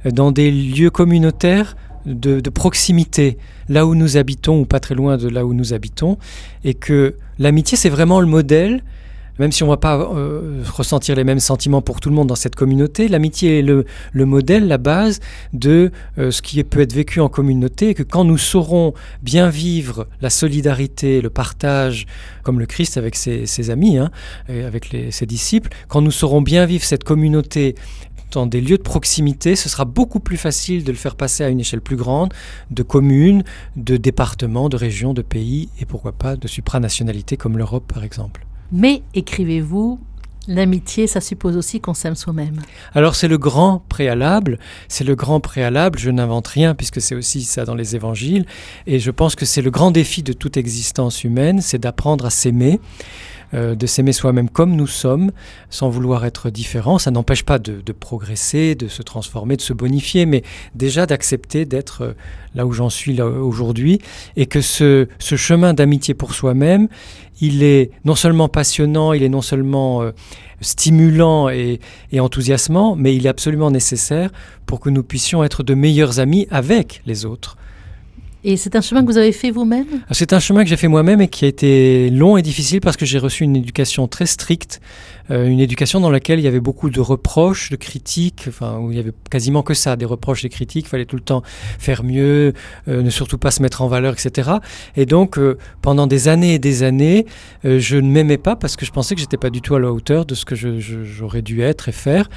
euh, 0.06 0.12
dans 0.12 0.32
des 0.32 0.52
lieux 0.52 0.92
communautaires 0.92 1.76
de, 2.06 2.50
proximité, 2.50 3.38
là 3.68 3.86
où 3.86 3.96
nous 3.96 4.18
habitons 4.18 4.60
ou 4.60 4.66
pas 4.66 4.80
très 4.80 4.96
loin 4.96 5.18
de 5.18 5.28
là 5.28 5.46
où 5.46 5.54
nous 5.54 5.74
habitons, 5.74 6.18
et 6.64 6.74
que 6.74 7.16
l'amitié 7.38 7.78
c'est 7.78 7.90
vraiment 7.90 8.20
le 8.20 8.28
modèle 8.28 8.84
même 9.40 9.52
si 9.52 9.64
on 9.64 9.68
ne 9.68 9.72
va 9.72 9.78
pas 9.78 9.98
euh, 9.98 10.62
ressentir 10.72 11.16
les 11.16 11.24
mêmes 11.24 11.40
sentiments 11.40 11.82
pour 11.82 12.02
tout 12.02 12.10
le 12.10 12.16
monde 12.16 12.28
dans 12.28 12.36
cette 12.36 12.56
communauté, 12.56 13.08
l'amitié 13.08 13.60
est 13.60 13.62
le, 13.62 13.86
modèle, 14.14 14.68
la 14.68 14.78
base 14.78 15.22
de 15.54 15.92
euh, 16.18 16.30
ce 16.30 16.42
qui 16.42 16.64
peut 16.64 16.82
être 16.82 16.94
vécu 16.94 17.22
en 17.22 17.30
communauté, 17.30 17.90
et 17.90 17.94
que 17.94 18.04
quand 18.04 18.26
nous 18.26 18.38
saurons 18.38 18.94
bien 19.24 19.50
vivre 19.50 20.08
la 20.22 20.30
solidarité, 20.30 21.22
le 21.22 21.30
partage, 21.30 22.06
comme 22.44 22.60
le 22.60 22.66
Christ 22.66 22.98
avec 22.98 23.16
ses, 23.16 23.70
amis, 23.70 23.98
hein, 23.98 24.12
avec 24.50 24.96
ses 25.12 25.26
disciples, 25.26 25.70
quand 25.88 26.02
nous 26.02 26.12
saurons 26.12 26.42
bien 26.42 26.66
vivre 26.66 26.84
cette 26.84 27.04
communauté 27.04 27.76
dans 28.32 28.46
des 28.46 28.62
lieux 28.62 28.78
de 28.78 28.84
proximité, 28.84 29.56
ce 29.56 29.70
sera 29.70 29.86
beaucoup 29.86 30.20
plus 30.20 30.38
facile 30.38 30.84
de 30.84 30.92
le 30.92 30.98
faire 30.98 31.16
passer 31.16 31.44
à 31.44 31.50
une 31.50 31.60
échelle 31.60 31.82
plus 31.82 31.96
grande, 31.96 32.34
de 32.72 32.84
communes, 32.84 33.44
de 33.76 33.98
départements, 33.98 34.70
de 34.70 34.78
régions, 34.78 35.14
de 35.14 35.22
pays, 35.22 35.70
et 35.80 35.86
pourquoi 35.86 36.12
pas 36.12 36.36
de 36.36 36.48
supranationalités 36.48 37.38
comme 37.38 37.58
l'Europe 37.58 37.92
par 37.92 38.04
exemple. 38.04 38.46
Mais, 38.72 39.04
écrivez-vous, 39.14 40.00
L'amitié, 40.50 41.06
ça 41.06 41.22
suppose 41.22 41.56
aussi 41.58 41.80
qu'on 41.80 41.94
s'aime 41.94 42.16
soi-même. 42.16 42.60
Alors 42.96 43.14
c'est 43.14 43.28
le 43.28 43.38
grand 43.38 43.84
préalable, 43.88 44.58
c'est 44.88 45.04
le 45.04 45.14
grand 45.14 45.40
préalable, 45.40 46.00
je 46.00 46.10
n'invente 46.10 46.48
rien 46.48 46.74
puisque 46.74 47.02
c'est 47.02 47.14
aussi 47.14 47.44
ça 47.44 47.66
dans 47.66 47.76
les 47.76 47.96
évangiles, 47.96 48.48
et 48.88 48.98
je 48.98 49.12
pense 49.12 49.36
que 49.36 49.46
c'est 49.46 49.62
le 49.62 49.70
grand 49.70 49.92
défi 49.92 50.24
de 50.24 50.34
toute 50.34 50.58
existence 50.58 51.24
humaine, 51.24 51.62
c'est 51.62 51.78
d'apprendre 51.78 52.26
à 52.26 52.32
s'aimer. 52.32 52.80
Euh, 53.56 53.74
de 53.74 53.88
s'aimer 53.88 54.12
soi-même 54.12 54.48
comme 54.48 54.76
nous 54.76 54.86
sommes, 54.86 55.32
sans 55.72 55.90
vouloir 55.90 56.24
être 56.24 56.52
différent. 56.52 57.00
Ça 57.00 57.10
n'empêche 57.10 57.42
pas 57.42 57.58
de, 57.58 57.82
progresser, 57.92 58.76
de 58.76 58.88
se 58.88 59.02
transformer, 59.02 59.58
de 59.58 59.62
se 59.62 59.74
bonifier, 59.74 60.28
mais 60.28 60.44
déjà 60.76 61.08
d'accepter 61.08 61.66
d'être 61.66 62.04
euh, 62.04 62.14
là 62.54 62.68
où 62.68 62.74
j'en 62.74 62.92
suis 62.92 63.20
aujourd'hui, 63.20 64.02
et 64.36 64.46
que 64.46 64.62
ce, 64.62 65.08
chemin 65.20 65.74
d'amitié 65.74 66.14
pour 66.14 66.36
soi-même, 66.36 66.90
il 67.42 67.64
est 67.64 67.90
non 68.06 68.14
seulement 68.14 68.50
passionnant, 68.50 69.14
il 69.14 69.24
est 69.24 69.30
non 69.30 69.42
seulement 69.42 70.04
euh, 70.04 70.12
stimulant 70.62 71.50
et, 71.50 71.80
enthousiasmant, 72.20 72.96
mais 72.96 73.16
il 73.16 73.26
est 73.26 73.30
absolument 73.30 73.72
nécessaire 73.72 74.30
pour 74.68 74.80
que 74.80 74.92
nous 74.92 75.02
puissions 75.02 75.44
être 75.44 75.64
de 75.64 75.74
meilleurs 75.74 76.20
amis 76.20 76.48
avec 76.52 77.02
les 77.08 77.26
autres. 77.26 77.58
Et 78.46 78.56
c'est 78.56 78.78
un 78.78 78.82
chemin 78.82 79.02
que 79.02 79.08
vous 79.08 79.18
avez 79.18 79.34
fait 79.34 79.52
vous-même? 79.52 79.86
Ah, 80.08 80.14
C'est 80.14 80.32
un 80.32 80.40
chemin 80.40 80.64
que 80.64 80.70
j'ai 80.70 80.78
fait 80.78 80.88
moi-même 80.88 81.20
et 81.20 81.28
qui 81.28 81.44
a 81.44 81.48
été 81.50 82.10
long 82.10 82.38
et 82.38 82.42
difficile 82.42 82.80
parce 82.80 82.96
que 82.96 83.06
j'ai 83.06 83.20
reçu 83.20 83.44
une 83.44 83.58
éducation 83.58 84.08
très 84.08 84.26
stricte, 84.26 84.80
euh, 85.30 85.48
une 85.48 85.60
éducation 85.60 86.00
dans 86.00 86.10
laquelle 86.10 86.40
il 86.40 86.44
y 86.44 86.48
avait 86.48 86.62
beaucoup 86.62 86.90
de 86.90 87.02
reproches, 87.02 87.70
de 87.70 87.76
critiques, 87.76 88.46
enfin 88.48 88.78
où 88.80 88.92
il 88.92 88.98
y 88.98 89.00
avait 89.00 89.12
quasiment 89.30 89.62
que 89.62 89.74
ça, 89.74 89.98
des 89.98 90.06
reproches, 90.06 90.42
des 90.44 90.50
critiques. 90.50 90.86
Il 90.86 90.90
fallait 90.90 91.06
tout 91.06 91.18
le 91.18 91.22
temps 91.22 91.44
faire 91.80 92.06
mieux, 92.06 92.54
euh, 92.88 93.02
ne 93.02 93.10
surtout 93.10 93.38
pas 93.38 93.52
se 93.52 93.62
mettre 93.62 93.82
en 93.82 93.90
valeur, 93.90 94.14
etc. 94.14 94.52
Et 94.96 95.06
donc 95.06 95.38
euh, 95.38 95.58
pendant 95.82 96.08
des 96.08 96.30
années 96.30 96.54
et 96.54 96.60
des 96.60 96.84
années, 96.84 97.26
je 97.66 97.98
ne 97.98 98.10
m'aimais 98.10 98.38
pas 98.38 98.56
parce 98.56 98.78
que 98.78 98.86
je 98.86 98.92
pensais 98.92 99.16
que 99.16 99.22
j'étais 99.22 99.38
pas 99.38 99.50
du 99.50 99.62
tout 99.62 99.76
à 99.76 99.80
la 99.80 99.92
hauteur 99.92 100.26
de 100.26 100.34
ce 100.34 100.46
que 100.46 100.56
j'aurais 100.56 101.42
dû 101.42 101.62
être 101.62 101.90
et 101.90 101.94
faire. 101.94 102.30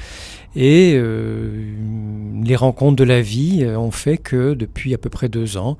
Et 0.55 1.01
les 2.43 2.55
rencontres 2.55 2.95
de 2.95 3.03
la 3.03 3.21
vie 3.21 3.65
ont 3.65 3.89
fait 3.89 4.17
que 4.17 4.53
depuis 4.53 4.93
à 4.93 4.99
peu 4.99 5.09
près 5.09 5.29
deux 5.29 5.57
ans, 5.57 5.77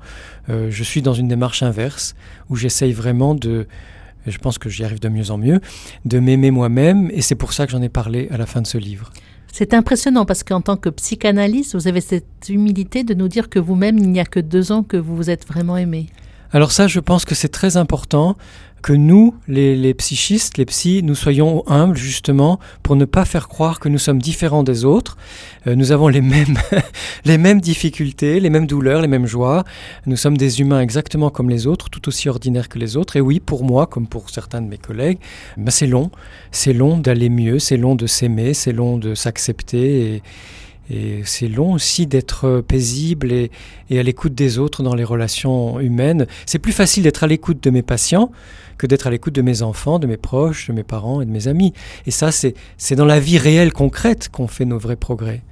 euh, 0.48 0.70
je 0.70 0.82
suis 0.82 1.02
dans 1.02 1.14
une 1.14 1.28
démarche 1.28 1.62
inverse 1.62 2.14
où 2.50 2.56
j'essaye 2.56 2.92
vraiment 2.92 3.34
de, 3.34 3.66
je 4.26 4.38
pense 4.38 4.58
que 4.58 4.68
j'y 4.68 4.84
arrive 4.84 5.00
de 5.00 5.08
mieux 5.08 5.30
en 5.30 5.38
mieux, 5.38 5.60
de 6.04 6.18
m'aimer 6.18 6.50
moi-même. 6.50 7.10
Et 7.12 7.22
c'est 7.22 7.34
pour 7.34 7.52
ça 7.52 7.66
que 7.66 7.72
j'en 7.72 7.82
ai 7.82 7.88
parlé 7.88 8.28
à 8.30 8.36
la 8.36 8.46
fin 8.46 8.62
de 8.62 8.66
ce 8.66 8.78
livre. 8.78 9.12
C'est 9.52 9.72
impressionnant 9.72 10.24
parce 10.24 10.42
qu'en 10.42 10.60
tant 10.60 10.76
que 10.76 10.88
psychanalyste, 10.88 11.76
vous 11.76 11.86
avez 11.86 12.00
cette 12.00 12.48
humilité 12.48 13.04
de 13.04 13.14
nous 13.14 13.28
dire 13.28 13.48
que 13.48 13.60
vous-même, 13.60 13.98
il 13.98 14.10
n'y 14.10 14.18
a 14.18 14.24
que 14.24 14.40
deux 14.40 14.72
ans 14.72 14.82
que 14.82 14.96
vous 14.96 15.14
vous 15.14 15.30
êtes 15.30 15.46
vraiment 15.46 15.76
aimé. 15.76 16.06
Alors 16.54 16.70
ça, 16.70 16.86
je 16.86 17.00
pense 17.00 17.24
que 17.24 17.34
c'est 17.34 17.48
très 17.48 17.76
important 17.76 18.36
que 18.80 18.92
nous, 18.92 19.34
les, 19.48 19.92
psychistes, 19.94 20.56
les 20.56 20.66
psys, 20.66 21.02
nous 21.02 21.16
soyons 21.16 21.64
humbles 21.66 21.96
justement 21.96 22.60
pour 22.84 22.94
ne 22.94 23.06
pas 23.06 23.24
faire 23.24 23.48
croire 23.48 23.80
que 23.80 23.88
nous 23.88 23.98
sommes 23.98 24.22
différents 24.22 24.62
des 24.62 24.84
autres. 24.84 25.16
Euh, 25.66 25.74
nous 25.74 25.90
avons 25.90 26.06
les 26.06 26.20
mêmes, 26.20 26.56
les 27.24 27.38
mêmes 27.38 27.60
difficultés, 27.60 28.38
les 28.38 28.50
mêmes 28.50 28.68
douleurs, 28.68 29.02
les 29.02 29.08
mêmes 29.08 29.26
joies. 29.26 29.64
Nous 30.06 30.16
sommes 30.16 30.36
des 30.36 30.60
humains 30.60 30.80
exactement 30.80 31.28
comme 31.28 31.50
les 31.50 31.66
autres, 31.66 31.90
tout 31.90 32.06
aussi 32.06 32.28
ordinaires 32.28 32.68
que 32.68 32.78
les 32.78 32.96
autres. 32.96 33.16
Et 33.16 33.20
oui, 33.20 33.40
pour 33.40 33.64
moi, 33.64 33.88
comme 33.88 34.06
pour 34.06 34.30
certains 34.30 34.62
de 34.62 34.68
mes 34.68 34.78
collègues, 34.78 35.18
ben 35.56 35.72
c'est 35.72 35.88
long. 35.88 36.12
C'est 36.52 36.72
long 36.72 36.98
d'aller 36.98 37.30
mieux, 37.30 37.58
c'est 37.58 37.78
long 37.78 37.96
de 37.96 38.06
s'aimer, 38.06 38.54
c'est 38.54 38.72
long 38.72 38.96
de 38.96 39.16
s'accepter. 39.16 40.22
Et 40.90 41.22
c'est 41.24 41.48
long 41.48 41.72
aussi 41.72 42.06
d'être 42.06 42.62
paisible 42.66 43.32
et, 43.32 43.50
à 43.90 44.02
l'écoute 44.02 44.34
des 44.34 44.58
autres 44.58 44.82
dans 44.82 44.94
les 44.94 45.04
relations 45.04 45.80
humaines. 45.80 46.26
C'est 46.46 46.58
plus 46.58 46.72
facile 46.72 47.04
d'être 47.04 47.24
à 47.24 47.26
l'écoute 47.26 47.62
de 47.62 47.70
mes 47.70 47.82
patients 47.82 48.30
que 48.76 48.86
d'être 48.86 49.06
à 49.06 49.10
l'écoute 49.10 49.34
de 49.34 49.42
mes 49.42 49.62
enfants, 49.62 49.98
de 49.98 50.06
mes 50.06 50.16
proches, 50.16 50.68
de 50.68 50.72
mes 50.72 50.82
parents 50.82 51.20
et 51.20 51.26
de 51.26 51.30
mes 51.30 51.48
amis. 51.48 51.72
Et 52.06 52.10
ça, 52.10 52.30
c'est 52.32 52.94
dans 52.96 53.04
la 53.04 53.20
vie 53.20 53.38
réelle, 53.38 53.72
concrète, 53.72 54.28
qu'on 54.28 54.48
fait 54.48 54.64
nos 54.64 54.78
vrais 54.78 54.96
progrès. 54.96 55.42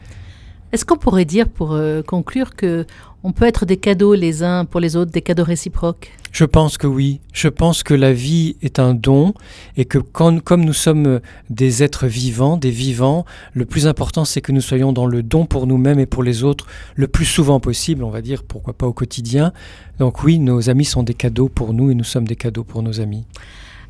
Est-ce 0.72 0.86
qu'on 0.86 0.96
pourrait 0.96 1.26
dire, 1.26 1.48
pour 1.50 1.72
euh, 1.72 2.00
conclure, 2.00 2.56
que 2.56 2.86
on 3.24 3.32
peut 3.32 3.44
être 3.44 3.66
des 3.66 3.76
cadeaux 3.76 4.14
les 4.14 4.42
uns 4.42 4.64
pour 4.64 4.80
les 4.80 4.96
autres, 4.96 5.12
des 5.12 5.20
cadeaux 5.20 5.44
réciproques? 5.44 6.10
Je 6.32 6.46
pense 6.46 6.78
que 6.78 6.86
oui. 6.86 7.20
Je 7.34 7.48
pense 7.48 7.82
que 7.82 7.92
la 7.92 8.14
vie 8.14 8.56
est 8.62 8.78
un 8.78 8.94
don 8.94 9.34
et 9.76 9.84
que 9.84 9.98
comme 9.98 10.64
nous 10.64 10.72
sommes 10.72 11.20
des 11.50 11.82
êtres 11.82 12.06
vivants, 12.06 12.56
des 12.56 12.70
vivants, 12.70 13.26
le 13.52 13.66
plus 13.66 13.86
important 13.86 14.24
c'est 14.24 14.40
que 14.40 14.50
nous 14.50 14.62
soyons 14.62 14.94
dans 14.94 15.04
le 15.04 15.22
don 15.22 15.44
pour 15.44 15.66
nous-mêmes 15.66 16.00
et 16.00 16.06
pour 16.06 16.22
les 16.22 16.42
autres 16.42 16.66
le 16.96 17.06
plus 17.06 17.26
souvent 17.26 17.60
possible, 17.60 18.02
on 18.02 18.10
va 18.10 18.22
dire, 18.22 18.42
pourquoi 18.42 18.72
pas 18.72 18.86
au 18.86 18.94
quotidien. 18.94 19.52
Donc 19.98 20.24
oui, 20.24 20.38
nos 20.38 20.70
amis 20.70 20.86
sont 20.86 21.02
des 21.02 21.14
cadeaux 21.14 21.50
pour 21.50 21.74
nous 21.74 21.90
et 21.90 21.94
nous 21.94 22.02
sommes 22.02 22.26
des 22.26 22.36
cadeaux 22.36 22.64
pour 22.64 22.82
nos 22.82 22.98
amis. 22.98 23.26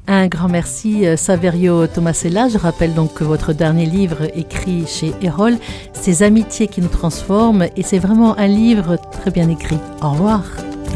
Un 0.08 0.26
grand 0.26 0.48
merci 0.48 1.06
euh, 1.06 1.16
Saverio 1.16 1.86
Tomasella. 1.86 2.48
Je 2.48 2.58
rappelle 2.58 2.94
donc 2.94 3.14
que 3.14 3.24
votre 3.24 3.52
dernier 3.52 3.86
livre 3.86 4.28
écrit 4.34 4.86
chez 4.86 5.12
Erol, 5.22 5.56
Ces 5.92 6.22
amitiés 6.22 6.66
qui 6.66 6.80
nous 6.80 6.88
transforment 6.88 7.68
et 7.76 7.82
c'est 7.82 7.98
vraiment 7.98 8.36
un 8.38 8.48
livre 8.48 8.96
très 9.12 9.30
bien 9.30 9.48
écrit. 9.48 9.78
Au 10.02 10.10
revoir. 10.10 10.42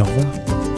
Au 0.01 0.05
revoir. 0.05 0.76